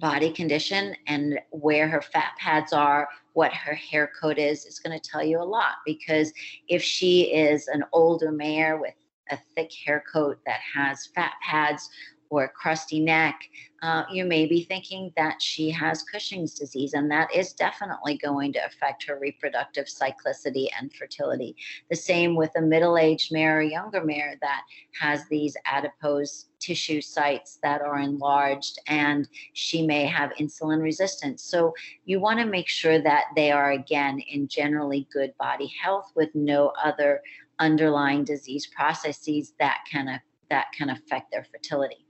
Body 0.00 0.32
condition 0.32 0.96
and 1.06 1.38
where 1.50 1.86
her 1.86 2.02
fat 2.02 2.32
pads 2.40 2.72
are, 2.72 3.08
what 3.34 3.52
her 3.52 3.74
hair 3.74 4.10
coat 4.20 4.38
is, 4.38 4.64
is 4.64 4.80
going 4.80 4.98
to 4.98 5.08
tell 5.08 5.22
you 5.22 5.40
a 5.40 5.44
lot 5.44 5.74
because 5.84 6.32
if 6.66 6.82
she 6.82 7.32
is 7.32 7.68
an 7.68 7.84
older 7.92 8.32
mare 8.32 8.76
with 8.76 8.94
a 9.30 9.38
thick 9.54 9.72
hair 9.72 10.02
coat 10.12 10.38
that 10.46 10.60
has 10.74 11.06
fat 11.06 11.34
pads, 11.42 11.90
or 12.30 12.44
a 12.44 12.48
crusty 12.48 13.00
neck, 13.00 13.48
uh, 13.82 14.04
you 14.10 14.24
may 14.24 14.46
be 14.46 14.64
thinking 14.64 15.12
that 15.16 15.40
she 15.40 15.70
has 15.70 16.02
Cushing's 16.02 16.54
disease, 16.54 16.94
and 16.94 17.10
that 17.10 17.32
is 17.34 17.52
definitely 17.52 18.16
going 18.18 18.52
to 18.52 18.64
affect 18.64 19.04
her 19.04 19.18
reproductive 19.18 19.86
cyclicity 19.86 20.68
and 20.78 20.92
fertility. 20.94 21.54
The 21.90 21.96
same 21.96 22.34
with 22.34 22.50
a 22.56 22.62
middle 22.62 22.96
aged 22.96 23.32
mare 23.32 23.58
or 23.58 23.62
younger 23.62 24.02
mare 24.02 24.36
that 24.40 24.62
has 25.00 25.28
these 25.28 25.56
adipose 25.66 26.46
tissue 26.58 27.00
sites 27.00 27.58
that 27.62 27.82
are 27.82 27.98
enlarged, 27.98 28.80
and 28.86 29.28
she 29.52 29.86
may 29.86 30.06
have 30.06 30.32
insulin 30.40 30.82
resistance. 30.82 31.42
So, 31.42 31.74
you 32.06 32.18
want 32.18 32.40
to 32.40 32.46
make 32.46 32.68
sure 32.68 33.00
that 33.00 33.26
they 33.36 33.52
are, 33.52 33.72
again, 33.72 34.20
in 34.20 34.48
generally 34.48 35.06
good 35.12 35.34
body 35.38 35.72
health 35.82 36.10
with 36.14 36.34
no 36.34 36.72
other 36.82 37.20
underlying 37.58 38.24
disease 38.24 38.66
processes 38.66 39.52
that 39.58 39.80
can, 39.90 40.20
that 40.50 40.66
can 40.76 40.90
affect 40.90 41.30
their 41.30 41.44
fertility. 41.44 42.05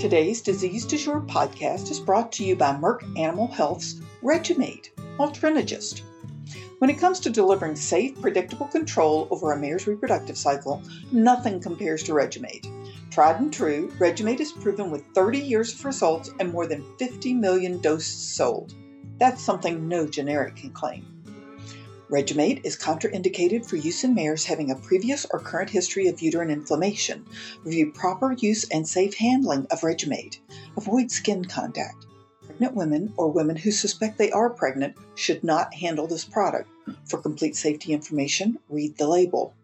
Today's 0.00 0.40
Disease 0.40 0.86
Du 0.86 0.96
Jour 0.96 1.20
podcast 1.20 1.90
is 1.90 2.00
brought 2.00 2.32
to 2.32 2.42
you 2.42 2.56
by 2.56 2.72
Merck 2.72 3.02
Animal 3.18 3.48
Health's 3.48 4.00
Regu-Mate, 4.22 4.92
altrenogest. 5.18 6.00
When 6.78 6.88
it 6.88 6.98
comes 6.98 7.20
to 7.20 7.28
delivering 7.28 7.76
safe, 7.76 8.18
predictable 8.18 8.66
control 8.68 9.28
over 9.30 9.52
a 9.52 9.58
mare's 9.58 9.86
reproductive 9.86 10.38
cycle, 10.38 10.82
nothing 11.12 11.60
compares 11.60 12.02
to 12.04 12.12
Regu-Mate. 12.12 12.66
Tried 13.10 13.40
and 13.40 13.52
true, 13.52 13.92
Regu-Mate 13.98 14.40
is 14.40 14.52
proven 14.52 14.90
with 14.90 15.04
30 15.14 15.38
years 15.38 15.74
of 15.74 15.84
results 15.84 16.30
and 16.40 16.50
more 16.50 16.66
than 16.66 16.96
50 16.96 17.34
million 17.34 17.78
doses 17.82 18.06
sold. 18.06 18.72
That's 19.18 19.42
something 19.42 19.86
no 19.86 20.06
generic 20.06 20.56
can 20.56 20.70
claim. 20.70 21.19
Regu-Mate 22.10 22.62
is 22.64 22.76
contraindicated 22.76 23.64
for 23.64 23.76
use 23.76 24.02
in 24.02 24.14
mares 24.14 24.44
having 24.44 24.72
a 24.72 24.74
previous 24.74 25.24
or 25.30 25.38
current 25.38 25.70
history 25.70 26.08
of 26.08 26.20
uterine 26.20 26.50
inflammation. 26.50 27.24
Review 27.62 27.92
proper 27.92 28.32
use 28.32 28.68
and 28.70 28.86
safe 28.86 29.14
handling 29.14 29.64
of 29.70 29.82
Regu-Mate. 29.82 30.40
Avoid 30.76 31.12
skin 31.12 31.44
contact. 31.44 32.06
Pregnant 32.44 32.74
women 32.74 33.14
or 33.16 33.30
women 33.30 33.54
who 33.54 33.70
suspect 33.70 34.18
they 34.18 34.32
are 34.32 34.50
pregnant 34.50 34.96
should 35.14 35.44
not 35.44 35.72
handle 35.72 36.08
this 36.08 36.24
product. 36.24 36.68
For 37.04 37.22
complete 37.22 37.54
safety 37.54 37.92
information, 37.92 38.58
read 38.68 38.98
the 38.98 39.06
label. 39.06 39.54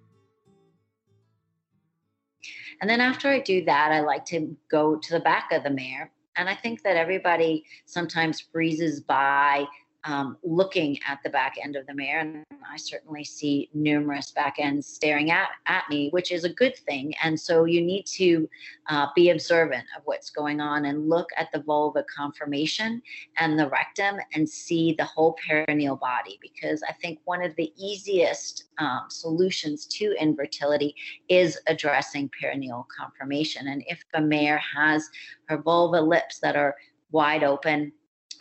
And 2.81 2.89
then 2.89 3.01
after 3.01 3.29
I 3.29 3.41
do 3.41 3.65
that, 3.65 3.91
I 3.91 4.03
like 4.03 4.25
to 4.27 4.57
go 4.71 4.95
to 4.95 5.13
the 5.13 5.19
back 5.19 5.51
of 5.51 5.65
the 5.65 5.71
mare. 5.71 6.13
And 6.37 6.49
I 6.49 6.55
think 6.55 6.85
that 6.85 6.97
everybody 6.97 7.65
sometimes 7.87 8.41
breezes 8.41 9.01
by 9.01 9.67
um, 10.07 10.37
looking 10.43 10.99
at 11.07 11.19
the 11.23 11.31
back 11.31 11.57
end 11.63 11.77
of 11.77 11.87
the 11.87 11.95
mare. 11.95 12.21
And 12.21 12.45
I 12.71 12.77
certainly 12.77 13.25
see 13.25 13.69
numerous 13.75 14.31
back 14.31 14.57
ends 14.59 14.87
staring 14.87 15.31
at, 15.31 15.49
at 15.67 15.85
me, 15.91 16.09
which 16.11 16.33
is 16.33 16.45
a 16.45 16.49
good 16.49 16.77
thing. 16.77 17.15
And 17.23 17.39
so 17.39 17.65
you 17.65 17.83
need 17.83 18.07
to 18.07 18.49
uh, 18.89 19.09
be 19.15 19.31
observant 19.31 19.85
of 19.97 20.03
what's 20.05 20.31
going 20.31 20.61
on 20.61 20.85
and 20.85 21.09
look 21.09 21.29
at 21.37 21.49
the 21.53 21.61
vulva 21.61 22.05
conformation 22.05 23.03
and 23.37 23.59
the 23.59 23.69
rectum 23.69 24.17
and 24.35 24.49
see 24.49 24.95
the 24.97 25.05
whole 25.05 25.37
perineal 25.49 25.99
body. 25.99 26.39
Because 26.41 26.83
I 26.89 26.93
think 26.93 27.19
one 27.25 27.43
of 27.43 27.55
the 27.57 27.73
easiest 27.77 28.65
um, 28.79 29.07
solutions 29.09 29.87
to 29.87 30.15
infertility 30.21 30.95
is 31.29 31.59
addressing 31.67 32.31
perineal 32.31 32.85
conformation. 32.97 33.69
And 33.69 33.83
if 33.89 34.03
a 34.15 34.21
mare 34.21 34.63
has 34.77 35.09
her 35.47 35.59
vulva 35.59 36.01
lips 36.01 36.39
that 36.41 36.57
are 36.57 36.77
wide 37.11 37.43
open, 37.43 37.93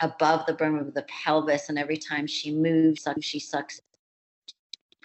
above 0.01 0.45
the 0.45 0.53
brim 0.53 0.77
of 0.77 0.93
the 0.93 1.03
pelvis, 1.03 1.69
and 1.69 1.77
every 1.77 1.97
time 1.97 2.27
she 2.27 2.51
moves, 2.51 3.07
she 3.21 3.39
sucks 3.39 3.79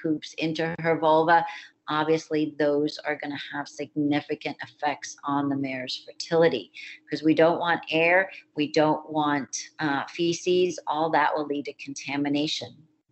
poops 0.01 0.35
into 0.39 0.75
her 0.81 0.99
vulva. 0.99 1.45
Obviously, 1.89 2.55
those 2.59 2.99
are 3.05 3.17
going 3.17 3.33
to 3.33 3.57
have 3.57 3.69
significant 3.69 4.57
effects 4.63 5.17
on 5.25 5.49
the 5.49 5.57
mare's 5.57 6.05
fertility 6.07 6.71
because 7.05 7.25
we 7.25 7.35
don't 7.35 7.59
want 7.59 7.81
air, 7.91 8.31
we 8.55 8.71
don't 8.71 9.11
want 9.11 9.57
uh, 9.81 10.05
feces, 10.07 10.79
all 10.87 11.11
that 11.11 11.35
will 11.35 11.47
lead 11.47 11.65
to 11.65 11.73
contamination. 11.75 12.69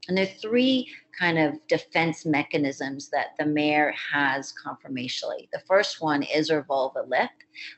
And 0.06 0.16
there 0.16 0.24
are 0.24 0.40
three 0.40 0.88
kind 1.18 1.38
of 1.38 1.54
defense 1.66 2.24
mechanisms 2.24 3.10
that 3.10 3.28
the 3.38 3.44
mare 3.44 3.94
has 4.12 4.54
conformationally. 4.64 5.48
The 5.52 5.62
first 5.66 6.00
one 6.00 6.22
is 6.22 6.48
her 6.48 6.62
vulva 6.62 7.02
lip, 7.06 7.30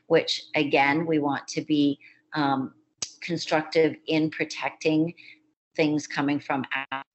which 0.07 0.43
again, 0.55 1.05
we 1.05 1.19
want 1.19 1.47
to 1.49 1.61
be 1.61 1.99
um, 2.33 2.73
constructive 3.21 3.95
in 4.07 4.29
protecting 4.29 5.13
things 5.75 6.07
coming 6.07 6.39
from 6.39 6.65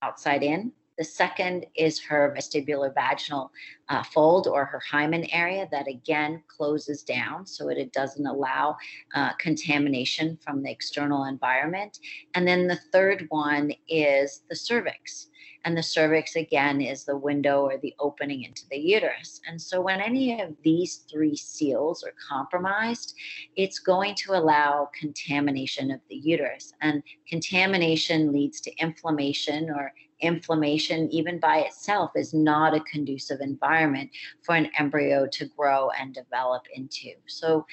outside 0.02 0.42
in. 0.42 0.72
The 0.98 1.04
second 1.04 1.66
is 1.74 2.00
her 2.04 2.32
vestibular 2.36 2.92
vaginal 2.94 3.50
uh, 3.88 4.02
fold 4.02 4.46
or 4.46 4.64
her 4.64 4.80
hymen 4.80 5.26
area 5.30 5.68
that 5.70 5.88
again 5.88 6.42
closes 6.48 7.02
down 7.02 7.46
so 7.46 7.68
it, 7.68 7.78
it 7.78 7.92
doesn't 7.92 8.26
allow 8.26 8.76
uh, 9.14 9.32
contamination 9.34 10.38
from 10.42 10.62
the 10.62 10.70
external 10.70 11.24
environment. 11.24 11.98
And 12.34 12.48
then 12.48 12.66
the 12.66 12.80
third 12.92 13.26
one 13.28 13.72
is 13.88 14.42
the 14.48 14.56
cervix. 14.56 15.28
And 15.66 15.76
the 15.76 15.82
cervix, 15.82 16.36
again, 16.36 16.80
is 16.80 17.04
the 17.04 17.16
window 17.16 17.62
or 17.62 17.76
the 17.76 17.92
opening 17.98 18.44
into 18.44 18.62
the 18.70 18.76
uterus. 18.76 19.40
And 19.48 19.60
so, 19.60 19.80
when 19.80 20.00
any 20.00 20.40
of 20.40 20.54
these 20.62 20.98
three 21.10 21.34
seals 21.34 22.04
are 22.04 22.14
compromised, 22.28 23.16
it's 23.56 23.80
going 23.80 24.14
to 24.14 24.34
allow 24.34 24.88
contamination 24.96 25.90
of 25.90 25.98
the 26.08 26.14
uterus. 26.14 26.72
And 26.82 27.02
contamination 27.28 28.32
leads 28.32 28.60
to 28.60 28.76
inflammation, 28.76 29.68
or 29.68 29.92
inflammation, 30.20 31.08
even 31.10 31.38
by 31.38 31.58
itself, 31.60 32.12
is 32.16 32.32
not 32.32 32.74
a 32.74 32.80
conducive 32.80 33.40
environment 33.40 34.10
for 34.42 34.54
an 34.54 34.70
embryo 34.78 35.26
to 35.32 35.46
grow 35.56 35.90
and 35.98 36.14
develop 36.14 36.62
into. 36.74 37.12
So, 37.26 37.66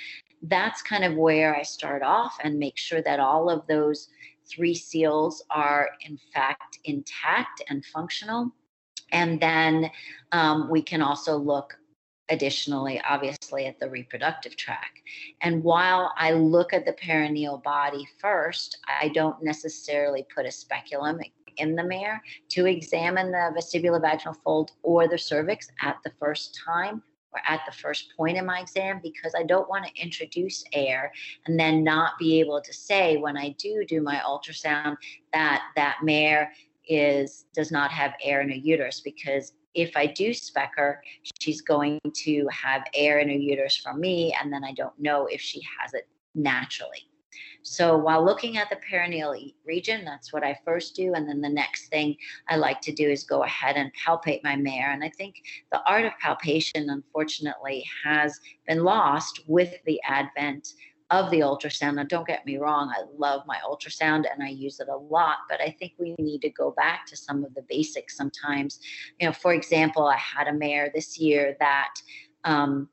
that's 0.43 0.81
kind 0.81 1.05
of 1.05 1.15
where 1.15 1.55
I 1.55 1.61
start 1.63 2.03
off 2.03 2.37
and 2.43 2.59
make 2.59 2.77
sure 2.77 3.01
that 3.01 3.19
all 3.19 3.49
of 3.49 3.65
those 3.67 4.09
three 4.45 4.75
seals 4.75 5.43
are 5.49 5.89
in 6.01 6.19
fact 6.33 6.79
intact 6.83 7.63
and 7.69 7.85
functional. 7.85 8.51
And 9.11 9.39
then 9.39 9.89
um, 10.31 10.69
we 10.69 10.81
can 10.81 11.01
also 11.01 11.37
look 11.37 11.77
additionally, 12.29 13.01
obviously, 13.07 13.65
at 13.65 13.79
the 13.79 13.89
reproductive 13.89 14.55
tract. 14.55 15.01
And 15.41 15.63
while 15.63 16.11
I 16.17 16.31
look 16.31 16.73
at 16.73 16.85
the 16.85 16.93
perineal 16.93 17.61
body 17.61 18.07
first, 18.19 18.79
I 18.87 19.09
don't 19.09 19.43
necessarily 19.43 20.25
put 20.33 20.45
a 20.45 20.51
speculum 20.51 21.19
in 21.57 21.75
the 21.75 21.83
mare 21.83 22.21
to 22.49 22.65
examine 22.65 23.31
the 23.31 23.51
vestibular 23.53 23.99
vaginal 23.99 24.35
fold 24.43 24.71
or 24.83 25.07
the 25.07 25.17
cervix 25.17 25.67
at 25.81 25.97
the 26.03 26.11
first 26.19 26.59
time 26.65 27.01
or 27.33 27.41
at 27.47 27.61
the 27.65 27.71
first 27.71 28.13
point 28.15 28.37
in 28.37 28.45
my 28.45 28.59
exam 28.59 28.99
because 29.01 29.33
I 29.35 29.43
don't 29.43 29.69
want 29.69 29.85
to 29.85 30.01
introduce 30.01 30.63
air 30.73 31.11
and 31.45 31.59
then 31.59 31.83
not 31.83 32.13
be 32.19 32.39
able 32.39 32.61
to 32.61 32.73
say 32.73 33.17
when 33.17 33.37
I 33.37 33.55
do 33.57 33.83
do 33.87 34.01
my 34.01 34.21
ultrasound 34.25 34.97
that 35.33 35.63
that 35.75 35.97
mare 36.03 36.53
is 36.87 37.45
does 37.53 37.71
not 37.71 37.91
have 37.91 38.13
air 38.21 38.41
in 38.41 38.49
her 38.49 38.55
uterus 38.55 38.99
because 38.99 39.53
if 39.73 39.95
I 39.95 40.05
do 40.05 40.33
spec 40.33 40.73
her, 40.75 41.01
she's 41.39 41.61
going 41.61 41.99
to 42.13 42.47
have 42.51 42.83
air 42.93 43.19
in 43.19 43.29
her 43.29 43.35
uterus 43.35 43.77
from 43.77 43.99
me, 43.99 44.35
and 44.39 44.53
then 44.53 44.63
I 44.63 44.71
don't 44.73 44.97
know 44.99 45.25
if 45.25 45.41
she 45.41 45.61
has 45.79 45.93
it 45.93 46.07
naturally. 46.35 47.07
So 47.63 47.97
while 47.97 48.23
looking 48.23 48.57
at 48.57 48.69
the 48.69 48.75
perineal 48.75 49.53
region, 49.65 50.05
that's 50.05 50.31
what 50.31 50.43
I 50.43 50.59
first 50.65 50.95
do. 50.95 51.13
And 51.13 51.27
then 51.27 51.41
the 51.41 51.49
next 51.49 51.87
thing 51.87 52.15
I 52.49 52.57
like 52.57 52.81
to 52.81 52.91
do 52.91 53.09
is 53.09 53.23
go 53.23 53.43
ahead 53.43 53.77
and 53.77 53.91
palpate 53.93 54.43
my 54.43 54.55
mare. 54.55 54.91
And 54.91 55.03
I 55.03 55.09
think 55.09 55.35
the 55.71 55.81
art 55.87 56.05
of 56.05 56.11
palpation, 56.21 56.89
unfortunately, 56.89 57.85
has 58.03 58.39
been 58.67 58.83
lost 58.83 59.41
with 59.47 59.73
the 59.85 59.99
advent 60.07 60.73
of 61.09 61.29
the 61.31 61.41
ultrasound. 61.41 61.95
Now, 61.95 62.03
don't 62.03 62.27
get 62.27 62.45
me 62.45 62.57
wrong, 62.57 62.89
I 62.89 63.03
love 63.17 63.43
my 63.45 63.57
ultrasound 63.65 64.25
and 64.31 64.41
I 64.43 64.49
use 64.49 64.79
it 64.79 64.87
a 64.87 64.97
lot, 64.97 65.39
but 65.49 65.61
I 65.61 65.75
think 65.79 65.93
we 65.99 66.15
need 66.17 66.41
to 66.41 66.49
go 66.49 66.71
back 66.71 67.05
to 67.07 67.15
some 67.15 67.43
of 67.43 67.53
the 67.53 67.61
basics 67.69 68.17
sometimes. 68.17 68.79
You 69.19 69.27
know, 69.27 69.33
for 69.33 69.53
example, 69.53 70.07
I 70.07 70.17
had 70.17 70.47
a 70.47 70.53
mare 70.53 70.91
this 70.93 71.19
year 71.19 71.55
that 71.59 71.93
um, 72.45 72.89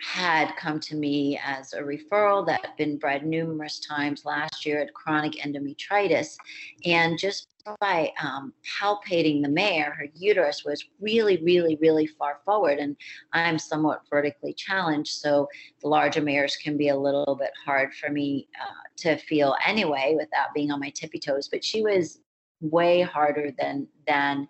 had 0.00 0.54
come 0.56 0.78
to 0.80 0.94
me 0.94 1.38
as 1.42 1.72
a 1.72 1.80
referral 1.80 2.46
that 2.46 2.64
had 2.64 2.76
been 2.76 2.98
bred 2.98 3.24
numerous 3.24 3.78
times 3.80 4.24
last 4.24 4.66
year 4.66 4.80
at 4.80 4.92
chronic 4.92 5.34
endometritis. 5.34 6.36
And 6.84 7.18
just 7.18 7.48
by 7.80 8.12
um, 8.22 8.52
palpating 8.80 9.42
the 9.42 9.48
mare, 9.48 9.92
her 9.92 10.06
uterus 10.14 10.64
was 10.64 10.84
really, 11.00 11.42
really, 11.42 11.76
really 11.80 12.06
far 12.06 12.40
forward. 12.44 12.78
And 12.78 12.96
I'm 13.32 13.58
somewhat 13.58 14.02
vertically 14.08 14.52
challenged. 14.52 15.14
So 15.14 15.48
the 15.80 15.88
larger 15.88 16.20
mares 16.20 16.56
can 16.56 16.76
be 16.76 16.88
a 16.88 16.96
little 16.96 17.36
bit 17.38 17.52
hard 17.64 17.94
for 17.94 18.10
me 18.10 18.48
uh, 18.60 18.88
to 18.98 19.16
feel 19.16 19.56
anyway 19.66 20.14
without 20.16 20.54
being 20.54 20.70
on 20.70 20.80
my 20.80 20.90
tippy 20.90 21.18
toes. 21.18 21.48
But 21.48 21.64
she 21.64 21.82
was 21.82 22.20
way 22.60 23.02
harder 23.02 23.50
than 23.58 23.86
than 24.06 24.48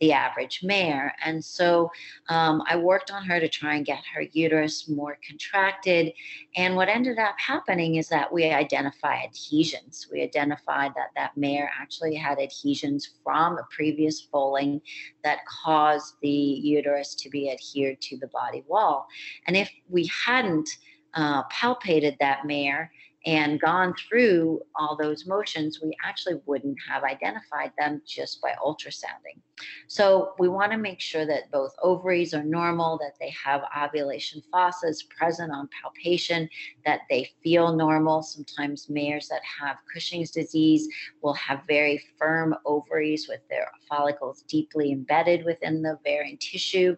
the 0.00 0.12
average 0.12 0.60
mare. 0.62 1.14
And 1.24 1.44
so 1.44 1.90
um, 2.28 2.62
I 2.66 2.76
worked 2.76 3.10
on 3.10 3.24
her 3.24 3.38
to 3.38 3.48
try 3.48 3.74
and 3.74 3.84
get 3.84 4.02
her 4.14 4.22
uterus 4.32 4.88
more 4.88 5.18
contracted. 5.26 6.12
And 6.56 6.76
what 6.76 6.88
ended 6.88 7.18
up 7.18 7.34
happening 7.38 7.96
is 7.96 8.08
that 8.08 8.32
we 8.32 8.44
identified 8.44 9.24
adhesions. 9.24 10.08
We 10.10 10.22
identified 10.22 10.92
that 10.96 11.10
that 11.16 11.36
mare 11.36 11.70
actually 11.78 12.14
had 12.14 12.38
adhesions 12.38 13.10
from 13.22 13.58
a 13.58 13.66
previous 13.70 14.20
foaling 14.20 14.80
that 15.24 15.40
caused 15.46 16.14
the 16.22 16.28
uterus 16.28 17.14
to 17.16 17.30
be 17.30 17.50
adhered 17.50 18.00
to 18.02 18.16
the 18.18 18.28
body 18.28 18.64
wall. 18.66 19.06
And 19.46 19.56
if 19.56 19.70
we 19.88 20.10
hadn't 20.24 20.68
uh, 21.14 21.42
palpated 21.48 22.16
that 22.20 22.46
mare, 22.46 22.92
and 23.26 23.60
gone 23.60 23.94
through 23.94 24.60
all 24.74 24.96
those 24.96 25.26
motions, 25.26 25.80
we 25.82 25.94
actually 26.02 26.40
wouldn't 26.46 26.78
have 26.88 27.02
identified 27.04 27.72
them 27.78 28.00
just 28.06 28.40
by 28.40 28.54
ultrasounding. 28.64 29.40
So 29.88 30.32
we 30.38 30.48
want 30.48 30.72
to 30.72 30.78
make 30.78 31.00
sure 31.00 31.26
that 31.26 31.50
both 31.50 31.74
ovaries 31.82 32.32
are 32.32 32.42
normal, 32.42 32.98
that 32.98 33.14
they 33.20 33.30
have 33.44 33.62
ovulation 33.76 34.42
fossas 34.52 35.06
present 35.08 35.52
on 35.52 35.68
palpation, 35.82 36.48
that 36.86 37.00
they 37.10 37.28
feel 37.42 37.76
normal. 37.76 38.22
Sometimes 38.22 38.88
mares 38.88 39.28
that 39.28 39.42
have 39.60 39.76
Cushing's 39.92 40.30
disease 40.30 40.88
will 41.22 41.34
have 41.34 41.60
very 41.66 42.02
firm 42.18 42.54
ovaries 42.64 43.28
with 43.28 43.40
their 43.50 43.70
follicles 43.88 44.42
deeply 44.48 44.92
embedded 44.92 45.44
within 45.44 45.82
the 45.82 45.92
ovarian 45.92 46.38
tissue. 46.38 46.96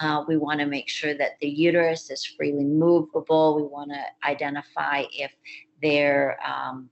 Uh, 0.00 0.24
we 0.28 0.36
want 0.36 0.60
to 0.60 0.66
make 0.66 0.88
sure 0.88 1.14
that 1.14 1.38
the 1.40 1.48
uterus 1.48 2.10
is 2.10 2.24
freely 2.24 2.64
movable. 2.64 3.56
We 3.56 3.62
want 3.62 3.90
to 3.90 4.28
identify 4.28 5.04
if 5.12 5.32
they're 5.84 6.38
um, 6.44 6.88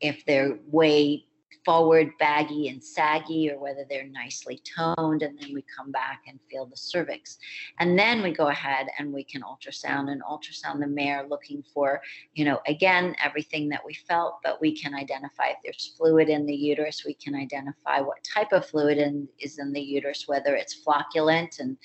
if 0.00 0.26
they're 0.26 0.58
way 0.66 1.24
forward 1.66 2.12
baggy 2.20 2.68
and 2.68 2.82
saggy 2.82 3.50
or 3.50 3.58
whether 3.58 3.84
they're 3.90 4.06
nicely 4.06 4.62
toned 4.76 5.22
and 5.22 5.36
then 5.36 5.52
we 5.52 5.64
come 5.76 5.90
back 5.90 6.22
and 6.28 6.38
feel 6.48 6.64
the 6.64 6.76
cervix. 6.76 7.38
And 7.80 7.98
then 7.98 8.22
we 8.22 8.30
go 8.30 8.46
ahead 8.48 8.86
and 9.00 9.12
we 9.12 9.24
can 9.24 9.42
ultrasound 9.42 10.12
and 10.12 10.22
ultrasound 10.22 10.78
the 10.78 10.86
mare 10.86 11.26
looking 11.28 11.64
for 11.74 12.00
you 12.34 12.44
know 12.44 12.60
again 12.68 13.16
everything 13.22 13.68
that 13.70 13.84
we 13.84 13.94
felt 13.94 14.34
but 14.44 14.60
we 14.60 14.80
can 14.80 14.94
identify 14.94 15.46
if 15.46 15.56
there's 15.64 15.94
fluid 15.98 16.28
in 16.28 16.46
the 16.46 16.54
uterus. 16.54 17.02
We 17.04 17.14
can 17.14 17.34
identify 17.34 18.00
what 18.00 18.18
type 18.22 18.52
of 18.52 18.64
fluid 18.64 18.98
in, 18.98 19.28
is 19.40 19.58
in 19.58 19.72
the 19.72 19.80
uterus 19.80 20.24
whether 20.28 20.54
it's 20.54 20.84
flocculent 20.84 21.58
and 21.58 21.76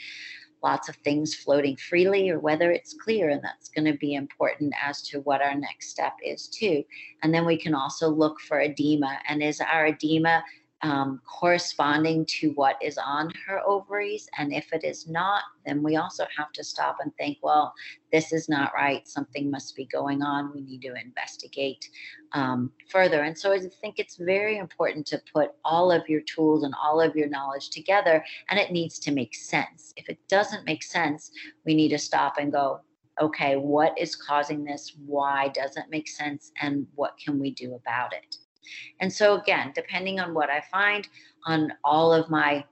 lots 0.64 0.90
of 0.90 0.96
things 0.98 1.34
floating 1.34 1.76
freely 1.78 2.30
or 2.30 2.40
whether 2.40 2.72
it's 2.72 2.94
clear. 2.94 3.30
And 3.30 3.44
that's 3.44 3.70
going 3.70 3.92
to 3.92 3.98
be 3.98 4.14
important 4.14 4.74
as 4.82 5.02
to 5.10 5.22
what 5.22 5.42
our 5.42 5.56
next 5.56 5.90
step 5.90 6.14
is, 6.24 6.48
too. 6.48 6.84
And 7.24 7.34
then 7.34 7.46
we 7.46 7.58
can 7.58 7.74
also 7.74 8.10
look 8.10 8.40
for 8.40 8.60
edema. 8.60 9.20
And 9.28 9.42
is 9.42 9.62
our 9.62 9.88
edema 9.88 10.44
um, 10.84 11.22
corresponding 11.26 12.26
to 12.26 12.52
what 12.52 12.78
is 12.82 12.98
on 12.98 13.32
her 13.46 13.62
ovaries. 13.68 14.28
And 14.38 14.52
if 14.54 14.74
it 14.74 14.84
is 14.84 15.08
not, 15.08 15.44
then 15.66 15.84
we 15.84 15.96
also 15.96 16.26
have 16.38 16.52
to 16.54 16.64
stop 16.64 16.98
and 17.02 17.16
think, 17.16 17.38
well, 17.44 17.74
this 18.12 18.34
is 18.34 18.50
not 18.50 18.74
right. 18.74 19.08
Something 19.08 19.52
must 19.52 19.76
be 19.76 19.86
going 19.86 20.22
on. 20.24 20.52
We 20.54 20.62
need 20.62 20.82
to 20.82 20.94
investigate 20.96 21.88
um, 22.34 22.72
further. 22.90 23.22
And 23.22 23.38
so 23.38 23.54
I 23.54 23.60
think 23.60 24.00
it's 24.00 24.18
very 24.18 24.58
important 24.58 25.06
to 25.08 25.22
put 25.34 25.52
all 25.64 25.92
of 25.92 26.08
your 26.10 26.22
tools 26.22 26.64
and 26.64 26.74
all 26.82 27.00
of 27.00 27.16
your 27.16 27.30
knowledge 27.30 27.70
together, 27.70 28.24
and 28.50 28.60
it 28.60 28.72
needs 28.72 29.00
to 29.00 29.12
make 29.12 29.36
sense. 29.36 29.94
If 29.98 30.10
it 30.10 30.20
doesn't 30.30 30.66
make 30.66 30.84
sense, 30.84 31.32
we 31.66 31.76
need 31.76 31.90
to 31.90 32.00
stop 32.00 32.38
and 32.38 32.52
go, 32.52 32.82
okay, 33.20 33.56
what 33.56 33.98
is 34.00 34.16
causing 34.16 34.64
this? 34.64 34.96
Why 35.06 35.50
does 35.50 35.78
it 35.78 35.86
make 35.90 36.08
sense? 36.08 36.52
And 36.62 36.88
what 36.96 37.18
can 37.24 37.40
we 37.40 37.52
do 37.52 37.76
about 37.76 38.14
it? 38.14 38.38
And 39.00 39.12
so, 39.12 39.40
again, 39.40 39.72
depending 39.76 40.20
on 40.20 40.34
what 40.34 40.50
I 40.50 40.64
find 40.72 41.08
on 41.46 41.74
all 41.84 42.14
of 42.14 42.30
my 42.30 42.64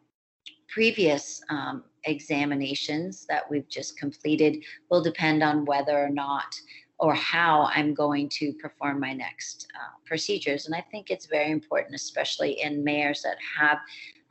previous 0.68 1.42
um, 1.50 1.84
examinations 2.06 3.26
that 3.28 3.50
we've 3.50 3.68
just 3.68 3.98
completed, 3.98 4.64
will 4.90 5.02
depend 5.02 5.44
on 5.44 5.66
whether 5.66 5.98
or 5.98 6.10
not 6.10 6.56
or 7.00 7.14
how 7.16 7.70
I'm 7.74 7.94
going 7.94 8.28
to 8.30 8.54
perform 8.54 9.00
my 9.00 9.14
next 9.14 9.68
uh, 9.76 9.96
procedures. 10.06 10.66
And 10.66 10.76
I 10.76 10.86
think 10.92 11.10
it's 11.10 11.28
very 11.28 11.50
important, 11.50 11.96
especially 11.96 12.62
in 12.62 12.84
mares 12.84 13.22
that 13.24 13.38
have 13.58 13.78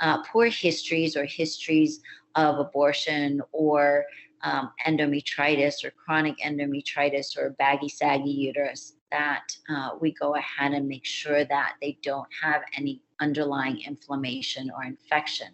uh, 0.00 0.22
poor 0.24 0.46
histories 0.46 1.16
or 1.16 1.24
histories 1.24 2.00
of 2.34 2.58
abortion 2.58 3.40
or 3.52 4.04
um, 4.42 4.70
endometritis 4.86 5.82
or 5.82 5.90
chronic 5.90 6.36
endometritis 6.38 7.36
or 7.36 7.50
baggy, 7.58 7.88
saggy 7.88 8.30
uterus, 8.30 8.94
that 9.10 9.44
uh, 9.68 9.90
we 10.00 10.12
go 10.12 10.34
ahead 10.36 10.72
and 10.72 10.88
make 10.88 11.04
sure 11.04 11.44
that 11.44 11.74
they 11.80 11.98
don't 12.02 12.28
have 12.42 12.62
any 12.76 13.02
underlying 13.20 13.80
inflammation 13.86 14.70
or 14.70 14.84
infection. 14.84 15.48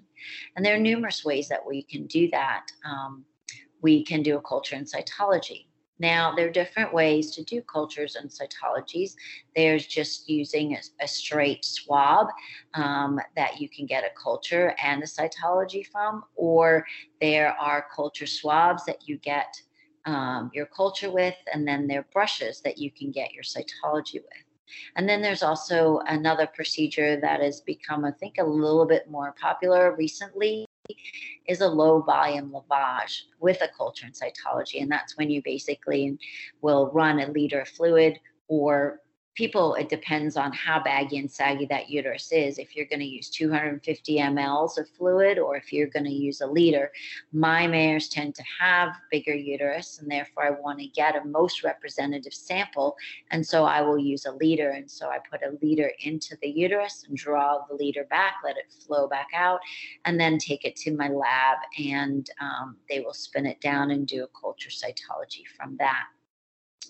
And 0.56 0.64
there 0.64 0.74
are 0.74 0.80
numerous 0.80 1.24
ways 1.24 1.48
that 1.48 1.64
we 1.66 1.82
can 1.82 2.06
do 2.06 2.28
that. 2.30 2.66
Um, 2.84 3.24
we 3.82 4.04
can 4.04 4.22
do 4.22 4.36
a 4.36 4.42
culture 4.42 4.76
in 4.76 4.84
cytology. 4.84 5.66
Now, 6.00 6.34
there 6.34 6.48
are 6.48 6.52
different 6.52 6.92
ways 6.92 7.30
to 7.32 7.44
do 7.44 7.62
cultures 7.62 8.16
and 8.16 8.28
cytologies. 8.28 9.12
There's 9.54 9.86
just 9.86 10.28
using 10.28 10.74
a, 10.74 10.80
a 11.04 11.06
straight 11.06 11.64
swab 11.64 12.26
um, 12.74 13.20
that 13.36 13.60
you 13.60 13.68
can 13.68 13.86
get 13.86 14.02
a 14.02 14.10
culture 14.20 14.74
and 14.82 15.02
a 15.02 15.06
cytology 15.06 15.86
from, 15.86 16.24
or 16.34 16.84
there 17.20 17.54
are 17.60 17.86
culture 17.94 18.26
swabs 18.26 18.84
that 18.86 19.08
you 19.08 19.18
get 19.18 19.60
um, 20.06 20.50
your 20.54 20.66
culture 20.66 21.10
with, 21.10 21.36
and 21.52 21.66
then 21.66 21.86
there 21.86 22.06
brushes 22.12 22.60
that 22.62 22.78
you 22.78 22.90
can 22.90 23.10
get 23.10 23.32
your 23.32 23.42
cytology 23.42 24.14
with. 24.14 24.44
And 24.96 25.08
then 25.08 25.22
there's 25.22 25.42
also 25.42 26.00
another 26.06 26.46
procedure 26.46 27.20
that 27.20 27.40
has 27.40 27.60
become, 27.60 28.04
I 28.04 28.12
think, 28.12 28.36
a 28.38 28.44
little 28.44 28.86
bit 28.86 29.10
more 29.10 29.34
popular 29.40 29.94
recently 29.94 30.66
is 31.46 31.60
a 31.60 31.68
low 31.68 32.00
volume 32.00 32.50
lavage 32.52 33.22
with 33.40 33.60
a 33.62 33.68
culture 33.76 34.06
and 34.06 34.14
cytology. 34.14 34.82
And 34.82 34.90
that's 34.90 35.16
when 35.16 35.30
you 35.30 35.42
basically 35.44 36.18
will 36.60 36.90
run 36.92 37.20
a 37.20 37.30
liter 37.30 37.60
of 37.60 37.68
fluid 37.68 38.18
or 38.48 39.00
people, 39.34 39.74
it 39.74 39.88
depends 39.88 40.36
on 40.36 40.52
how 40.52 40.82
baggy 40.82 41.18
and 41.18 41.30
saggy 41.30 41.66
that 41.66 41.90
uterus 41.90 42.30
is. 42.32 42.58
If 42.58 42.76
you're 42.76 42.86
going 42.86 43.00
to 43.00 43.06
use 43.06 43.28
250 43.28 44.18
mLs 44.18 44.78
of 44.78 44.88
fluid 44.90 45.38
or 45.38 45.56
if 45.56 45.72
you're 45.72 45.88
going 45.88 46.04
to 46.04 46.12
use 46.12 46.40
a 46.40 46.46
liter, 46.46 46.92
my 47.32 47.66
mares 47.66 48.08
tend 48.08 48.34
to 48.36 48.44
have 48.60 48.94
bigger 49.10 49.34
uterus 49.34 49.98
and 50.00 50.10
therefore 50.10 50.46
I 50.46 50.50
want 50.50 50.78
to 50.80 50.86
get 50.86 51.16
a 51.16 51.24
most 51.24 51.64
representative 51.64 52.32
sample. 52.32 52.96
And 53.30 53.44
so 53.44 53.64
I 53.64 53.82
will 53.82 53.98
use 53.98 54.26
a 54.26 54.32
liter. 54.32 54.70
And 54.70 54.90
so 54.90 55.08
I 55.08 55.18
put 55.30 55.42
a 55.42 55.56
liter 55.62 55.92
into 56.00 56.36
the 56.40 56.48
uterus 56.48 57.04
and 57.08 57.16
draw 57.16 57.58
the 57.68 57.74
liter 57.74 58.04
back, 58.04 58.34
let 58.44 58.56
it 58.56 58.72
flow 58.86 59.08
back 59.08 59.28
out, 59.34 59.60
and 60.04 60.18
then 60.18 60.38
take 60.38 60.64
it 60.64 60.76
to 60.76 60.96
my 60.96 61.08
lab 61.08 61.58
and 61.78 62.30
um, 62.40 62.76
they 62.88 63.00
will 63.00 63.12
spin 63.12 63.46
it 63.46 63.60
down 63.60 63.90
and 63.90 64.06
do 64.06 64.24
a 64.24 64.40
culture 64.40 64.70
cytology 64.70 65.44
from 65.56 65.76
that. 65.78 66.04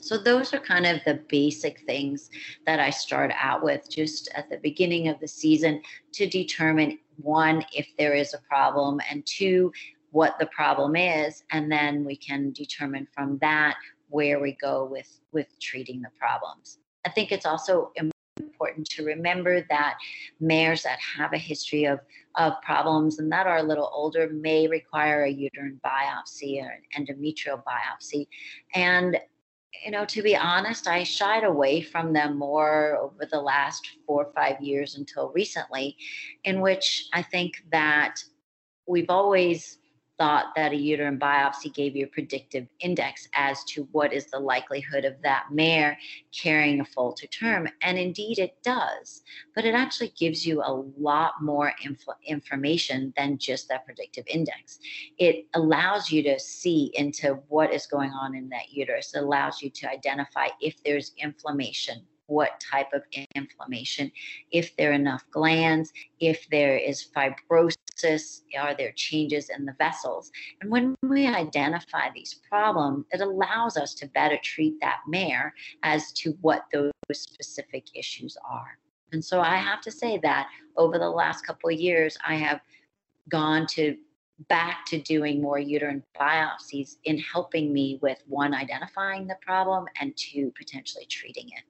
So, 0.03 0.19
those 0.19 0.53
are 0.55 0.61
kind 0.61 0.87
of 0.87 1.01
the 1.05 1.21
basic 1.29 1.81
things 1.81 2.31
that 2.67 2.81
I 2.81 2.91
start 2.91 3.33
out 3.39 3.63
with 3.63 3.89
just 3.91 4.29
at 4.35 4.49
the 4.51 4.59
beginning 4.59 5.09
of 5.09 5.21
the 5.21 5.29
season 5.29 5.83
to 6.13 6.27
determine 6.27 6.99
one, 7.17 7.65
if 7.73 7.89
there 7.99 8.15
is 8.15 8.35
a 8.35 8.39
problem, 8.39 9.01
and 9.11 9.25
two, 9.27 9.73
what 10.11 10.39
the 10.39 10.47
problem 10.47 10.97
is. 10.97 11.43
And 11.51 11.71
then 11.71 12.05
we 12.05 12.17
can 12.17 12.53
determine 12.53 13.09
from 13.13 13.39
that 13.39 13.77
where 14.09 14.41
we 14.41 14.57
go 14.61 14.85
with, 14.85 15.21
with 15.33 15.59
treating 15.61 16.01
the 16.01 16.11
problems. 16.19 16.79
I 17.05 17.11
think 17.11 17.33
it's 17.33 17.47
also 17.47 17.93
important 18.39 18.89
to 18.91 19.05
remember 19.05 19.65
that 19.69 19.97
mares 20.41 20.83
that 20.83 20.99
have 21.17 21.33
a 21.33 21.39
history 21.39 21.85
of, 21.85 22.01
of 22.37 22.55
problems 22.63 23.19
and 23.19 23.31
that 23.31 23.47
are 23.47 23.59
a 23.59 23.63
little 23.63 23.91
older 23.93 24.29
may 24.31 24.67
require 24.67 25.25
a 25.25 25.31
uterine 25.31 25.81
biopsy 25.85 26.63
or 26.63 26.71
an 26.71 27.07
endometrial 27.07 27.63
biopsy. 27.65 28.27
And 28.75 29.19
you 29.85 29.91
know, 29.91 30.05
to 30.07 30.23
be 30.23 30.37
honest, 30.37 30.87
I 30.87 31.03
shied 31.05 31.45
away 31.45 31.81
from 31.81 32.13
them 32.13 32.37
more 32.39 32.97
over 32.97 33.27
the 33.31 33.41
last 33.41 33.87
four 34.07 34.27
or 34.27 34.33
five 34.33 34.61
years 34.61 34.97
until 34.97 35.31
recently, 35.33 35.97
in 36.45 36.61
which 36.61 37.09
I 37.13 37.23
think 37.23 37.63
that 37.73 38.17
we've 38.87 39.11
always 39.11 39.79
thought 40.19 40.55
that 40.55 40.73
a 40.73 40.77
uterine 40.77 41.19
biopsy 41.19 41.73
gave 41.73 41.97
you 41.97 42.05
a 42.05 42.09
predictive 42.09 42.67
index 42.81 43.29
as 43.35 43.65
to 43.65 43.89
what 43.93 44.13
is 44.13 44.27
the 44.27 44.39
likelihood 44.39 45.05
of 45.05 45.21
that 45.23 45.47
mare 45.51 45.99
carrying 46.33 46.81
a 46.81 46.85
foal 46.85 47.13
to 47.13 47.27
term. 47.27 47.65
Mm. 47.65 47.71
And 47.83 47.99
indeed 47.99 48.39
it 48.39 48.57
does, 48.63 49.23
but 49.55 49.65
it 49.65 49.75
actually 49.75 50.13
gives 50.19 50.47
you 50.47 50.63
a 50.63 50.85
lot 50.99 51.35
more 51.43 51.73
inf- 51.85 52.07
information 52.25 53.13
than 53.17 53.39
just 53.39 53.69
that 53.69 53.85
predictive 53.85 54.25
index. 54.29 54.79
It 55.19 55.47
allows 55.55 56.11
you 56.11 56.23
to 56.25 56.39
see 56.39 56.93
into 56.95 57.41
what 57.49 57.73
is 57.73 57.87
going 57.87 58.11
on 58.11 58.35
in 58.35 58.49
that 58.51 58.73
uterus. 58.73 59.15
It 59.15 59.23
allows 59.23 59.63
you 59.63 59.71
to 59.71 59.91
identify 59.91 60.49
if 60.61 60.83
there's 60.85 61.13
inflammation 61.19 62.03
what 62.27 62.61
type 62.61 62.89
of 62.93 63.03
inflammation, 63.35 64.11
if 64.51 64.77
there 64.77 64.91
are 64.91 64.95
enough 64.95 65.25
glands, 65.31 65.93
if 66.21 66.49
there 66.51 66.77
is 66.77 67.07
fibrosis, 67.15 68.43
are 68.59 68.75
there 68.77 68.93
changes 68.97 69.51
in 69.57 69.65
the 69.65 69.75
vessels. 69.79 70.31
And 70.61 70.71
when 70.71 70.97
we 71.03 71.27
identify 71.27 72.09
these 72.15 72.41
problems, 72.49 73.07
it 73.13 73.21
allows 73.21 73.77
us 73.77 73.95
to 73.95 74.07
better 74.09 74.39
treat 74.43 74.75
that 74.81 75.01
mare 75.07 75.55
as 75.83 76.13
to 76.13 76.37
what 76.41 76.65
those 76.73 76.93
specific 77.13 77.87
issues 77.95 78.37
are. 78.49 78.79
And 79.13 79.25
so 79.25 79.41
I 79.41 79.57
have 79.57 79.81
to 79.83 79.91
say 79.91 80.19
that 80.23 80.49
over 80.77 80.99
the 80.99 81.09
last 81.09 81.47
couple 81.47 81.71
of 81.71 81.79
years, 81.79 82.17
I 82.27 82.35
have 82.37 82.61
gone 83.29 83.67
to 83.69 83.97
back 84.49 84.85
to 84.87 85.01
doing 85.01 85.41
more 85.41 85.61
uterine 85.61 86.03
biopsies 86.21 86.97
in 87.05 87.19
helping 87.19 87.73
me 87.73 88.01
with 88.03 88.21
one 88.27 88.53
identifying 88.53 89.29
the 89.29 89.37
problem 89.41 89.87
and 90.01 90.17
two 90.17 90.53
potentially 90.59 91.07
treating 91.07 91.47
it 91.51 91.63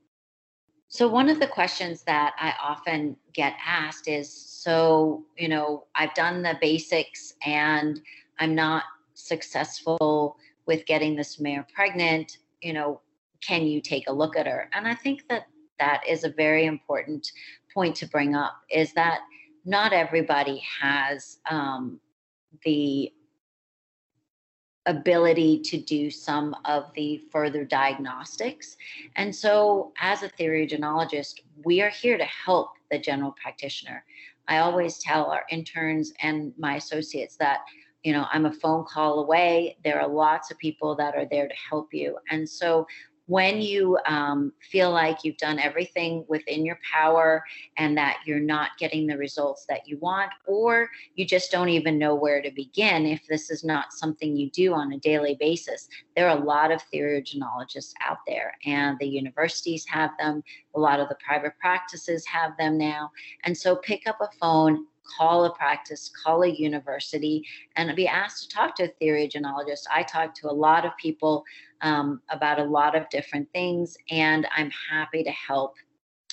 so, 0.95 1.09
one 1.09 1.29
of 1.29 1.41
the 1.41 1.49
questions 1.49 2.05
that 2.05 2.37
I 2.39 2.55
often 2.63 3.17
get 3.33 3.55
asked 3.67 4.07
is 4.07 4.33
so, 4.33 5.25
you 5.37 5.49
know, 5.49 5.89
I've 5.97 6.15
done 6.15 6.41
the 6.41 6.57
basics 6.61 7.35
and 7.45 8.01
I'm 8.39 8.55
not 8.55 8.85
successful 9.15 10.37
with 10.67 10.87
getting 10.87 11.17
this 11.17 11.41
mare 11.41 11.67
pregnant, 11.75 12.39
you 12.63 12.73
know, 12.73 13.01
can 13.45 13.67
you 13.67 13.81
take 13.81 14.05
a 14.07 14.13
look 14.13 14.37
at 14.37 14.47
her? 14.47 14.71
And 14.73 14.87
I 14.87 14.95
think 14.95 15.27
that 15.31 15.49
that 15.81 16.05
is 16.09 16.23
a 16.23 16.29
very 16.29 16.65
important 16.65 17.27
point 17.75 17.97
to 17.97 18.07
bring 18.07 18.37
up 18.37 18.55
is 18.71 18.93
that 18.93 19.19
not 19.65 19.93
everybody 19.93 20.63
has 20.81 21.39
um, 21.51 21.99
the 22.65 23.13
ability 24.87 25.61
to 25.61 25.79
do 25.79 26.11
some 26.11 26.55
of 26.65 26.93
the 26.95 27.23
further 27.31 27.65
diagnostics. 27.65 28.77
And 29.17 29.35
so, 29.35 29.93
as 30.01 30.23
a 30.23 30.29
theriogenologist, 30.29 31.41
we 31.65 31.81
are 31.81 31.91
here 31.91 32.19
to 32.19 32.25
help 32.25 32.71
the 32.91 32.99
general 32.99 33.33
practitioner. 33.33 34.05
I 34.47 34.59
always 34.59 34.99
tell 34.99 35.31
our 35.31 35.45
interns 35.51 36.13
and 36.21 36.53
my 36.59 36.77
associates 36.77 37.37
that, 37.37 37.61
you 38.03 38.13
know, 38.13 38.27
I'm 38.31 38.45
a 38.45 38.53
phone 38.53 38.85
call 38.85 39.21
away. 39.21 39.79
There 39.85 40.01
are 40.01 40.09
lots 40.09 40.51
of 40.51 40.59
people 40.59 40.95
that 40.97 41.15
are 41.15 41.27
there 41.31 41.49
to 41.49 41.55
help 41.71 41.95
you. 41.95 42.19
And 42.31 42.49
so, 42.49 42.87
when 43.27 43.63
you 43.63 43.99
um, 44.07 44.53
feel 44.71 44.91
like 44.91 45.25
you've 45.25 45.37
done 45.39 45.59
everything 45.59 46.25
within 46.29 46.65
your 46.65 46.79
power 46.93 47.43
and 47.79 47.97
that 47.97 48.19
you're 48.27 48.39
not 48.39 48.71
getting 48.79 49.07
the 49.07 49.17
results 49.17 49.65
that 49.69 49.89
you 49.89 49.97
want, 49.99 50.31
or 50.47 50.91
you 51.15 51.25
just 51.25 51.51
don't 51.51 51.71
even 51.71 51.99
know 51.99 52.15
where 52.15 52.43
to 52.43 52.51
begin 52.51 53.07
if 53.07 53.27
this 53.27 53.51
is 53.51 53.65
not 53.65 53.93
something 53.93 54.37
you 54.37 54.51
do 54.51 54.75
on 54.75 54.93
a 54.93 54.99
daily 54.99 55.37
basis, 55.41 55.89
there 56.17 56.29
are 56.29 56.39
a 56.39 56.45
lot 56.45 56.71
of 56.71 56.83
theriogenologists 56.93 57.95
out 58.03 58.19
there, 58.27 58.53
and 58.67 58.99
the 58.99 59.07
universities 59.07 59.87
have 59.89 60.11
them. 60.19 60.43
A 60.77 60.81
lot 60.81 61.01
of 61.01 61.09
the 61.09 61.17
private 61.25 61.55
practices 61.59 62.27
have 62.27 62.57
them 62.59 62.77
now. 62.77 63.11
And 63.45 63.57
so 63.57 63.77
pick 63.77 64.07
up 64.07 64.19
a 64.21 64.29
phone, 64.39 64.87
call 65.17 65.45
a 65.45 65.55
practice, 65.55 66.11
call 66.25 66.43
a 66.43 66.49
university, 66.49 67.45
and 67.77 67.95
be 67.95 68.09
asked 68.09 68.51
to 68.51 68.57
talk 68.57 68.75
to 68.77 68.85
a 68.85 68.89
theory 68.89 69.29
theriogenologist. 69.29 69.85
I 69.93 70.03
talk 70.03 70.35
to 70.37 70.51
a 70.51 70.53
lot 70.53 70.85
of 70.85 70.93
people 71.01 71.45
um, 71.85 72.21
about 72.31 72.59
a 72.59 72.65
lot 72.65 72.97
of 72.97 73.09
different 73.11 73.49
things, 73.53 73.97
and 74.11 74.49
I'm 74.57 74.71
happy 74.91 75.23
to 75.23 75.31
help 75.31 75.75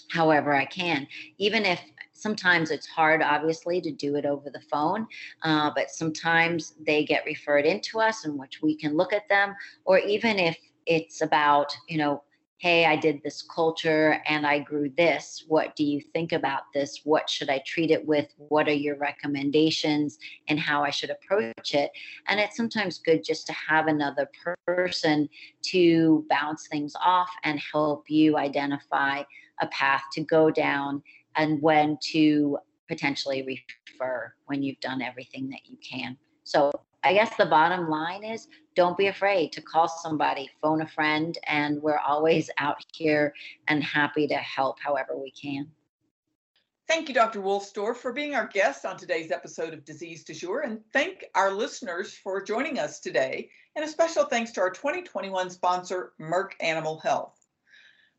however 0.09 0.55
I 0.55 0.65
can. 0.65 1.07
Even 1.37 1.65
if 1.65 1.79
sometimes 2.13 2.71
it's 2.71 2.87
hard, 2.87 3.21
obviously, 3.21 3.81
to 3.81 3.91
do 3.91 4.15
it 4.15 4.25
over 4.25 4.49
the 4.49 4.61
phone, 4.71 5.05
uh, 5.43 5.69
but 5.75 5.91
sometimes 5.91 6.73
they 6.85 7.03
get 7.03 7.25
referred 7.25 7.65
into 7.65 7.99
us 7.99 8.25
in 8.25 8.37
which 8.37 8.61
we 8.63 8.75
can 8.75 8.95
look 8.95 9.13
at 9.13 9.27
them, 9.29 9.53
or 9.85 9.99
even 9.99 10.39
if 10.39 10.57
it's 10.85 11.21
about, 11.21 11.75
you 11.87 11.97
know, 11.97 12.23
hey, 12.61 12.85
I 12.85 12.95
did 12.95 13.23
this 13.23 13.41
culture 13.41 14.21
and 14.27 14.45
I 14.45 14.59
grew 14.59 14.91
this. 14.95 15.45
What 15.47 15.75
do 15.75 15.83
you 15.83 15.99
think 16.13 16.31
about 16.31 16.61
this? 16.75 17.01
What 17.03 17.27
should 17.27 17.49
I 17.49 17.63
treat 17.65 17.89
it 17.89 18.05
with? 18.05 18.27
What 18.37 18.67
are 18.67 18.71
your 18.73 18.97
recommendations 18.97 20.19
and 20.47 20.59
how 20.59 20.83
I 20.83 20.91
should 20.91 21.09
approach 21.09 21.73
it? 21.73 21.89
And 22.27 22.39
it's 22.39 22.55
sometimes 22.55 22.99
good 22.99 23.23
just 23.23 23.47
to 23.47 23.53
have 23.53 23.87
another 23.87 24.29
person 24.67 25.27
to 25.63 26.23
bounce 26.29 26.67
things 26.67 26.93
off 27.03 27.31
and 27.43 27.59
help 27.59 28.11
you 28.11 28.37
identify 28.37 29.23
a 29.59 29.67
path 29.67 30.03
to 30.13 30.21
go 30.21 30.51
down 30.51 31.01
and 31.37 31.59
when 31.63 31.97
to 32.11 32.59
potentially 32.87 33.59
refer 33.89 34.35
when 34.45 34.61
you've 34.61 34.79
done 34.81 35.01
everything 35.01 35.49
that 35.49 35.61
you 35.65 35.77
can. 35.77 36.15
So 36.43 36.71
I 37.03 37.13
guess 37.13 37.35
the 37.35 37.47
bottom 37.47 37.89
line 37.89 38.23
is 38.23 38.47
don't 38.75 38.97
be 38.97 39.07
afraid 39.07 39.51
to 39.53 39.61
call 39.61 39.87
somebody, 39.87 40.49
phone 40.61 40.81
a 40.81 40.87
friend, 40.87 41.37
and 41.47 41.81
we're 41.81 41.97
always 41.97 42.49
out 42.57 42.85
here 42.93 43.33
and 43.67 43.83
happy 43.83 44.27
to 44.27 44.35
help 44.35 44.79
however 44.79 45.17
we 45.17 45.31
can. 45.31 45.67
Thank 46.87 47.07
you, 47.07 47.15
Dr. 47.15 47.41
Wolfsdorf, 47.41 47.97
for 47.97 48.13
being 48.13 48.35
our 48.35 48.47
guest 48.47 48.85
on 48.85 48.97
today's 48.97 49.31
episode 49.31 49.73
of 49.73 49.85
Disease 49.85 50.23
Du 50.23 50.33
Jour, 50.33 50.61
and 50.61 50.79
thank 50.91 51.25
our 51.35 51.51
listeners 51.51 52.13
for 52.13 52.41
joining 52.41 52.79
us 52.79 52.99
today. 52.99 53.49
And 53.75 53.85
a 53.85 53.87
special 53.87 54.25
thanks 54.25 54.51
to 54.51 54.61
our 54.61 54.69
2021 54.69 55.49
sponsor, 55.49 56.13
Merck 56.19 56.51
Animal 56.59 56.99
Health. 56.99 57.47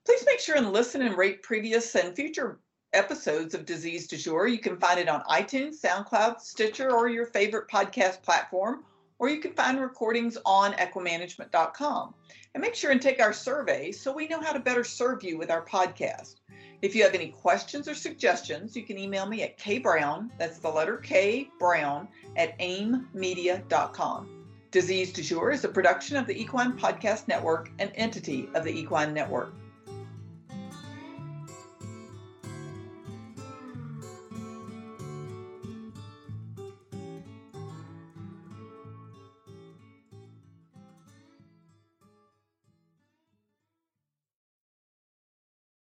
Please 0.05 0.25
make 0.27 0.41
sure 0.41 0.57
and 0.57 0.73
listen 0.73 1.03
and 1.03 1.17
rate 1.17 1.43
previous 1.43 1.95
and 1.95 2.17
future 2.17 2.61
episodes 2.93 3.55
of 3.55 3.65
Disease 3.65 4.07
Du 4.07 4.17
Jour. 4.17 4.47
You 4.47 4.59
can 4.59 4.77
find 4.77 4.99
it 4.99 5.09
on 5.09 5.23
iTunes, 5.23 5.81
SoundCloud, 5.81 6.41
Stitcher, 6.41 6.91
or 6.91 7.09
your 7.09 7.27
favorite 7.27 7.69
podcast 7.69 8.23
platform, 8.23 8.85
or 9.19 9.29
you 9.29 9.41
can 9.41 9.53
find 9.53 9.81
recordings 9.81 10.39
on 10.45 10.73
equimanagement.com. 10.75 12.15
And 12.55 12.61
make 12.61 12.75
sure 12.75 12.91
and 12.91 13.01
take 13.01 13.21
our 13.21 13.33
survey 13.33 13.93
so 13.93 14.13
we 14.13 14.29
know 14.29 14.41
how 14.41 14.53
to 14.53 14.61
better 14.61 14.85
serve 14.85 15.25
you 15.25 15.39
with 15.39 15.51
our 15.51 15.65
podcast. 15.65 16.37
If 16.83 16.97
you 16.97 17.03
have 17.05 17.15
any 17.15 17.29
questions 17.29 17.89
or 17.89 17.95
suggestions, 17.95 18.77
you 18.77 18.83
can 18.83 18.99
email 18.99 19.25
me 19.25 19.43
at 19.43 19.57
kbrown, 19.57 20.31
that's 20.37 20.59
the 20.59 20.69
letter 20.69 20.97
K, 20.97 21.49
Brown, 21.59 22.09
at 22.37 22.59
aimmedia.com. 22.59 24.43
Disease 24.73 25.13
Du 25.13 25.23
Jour 25.23 25.53
is 25.53 25.65
a 25.65 25.69
production 25.69 26.17
of 26.17 26.27
the 26.27 26.41
Equine 26.41 26.77
Podcast 26.79 27.29
Network, 27.29 27.71
an 27.79 27.91
entity 27.95 28.49
of 28.55 28.65
the 28.65 28.73
Equine 28.73 29.15
Network. 29.15 29.55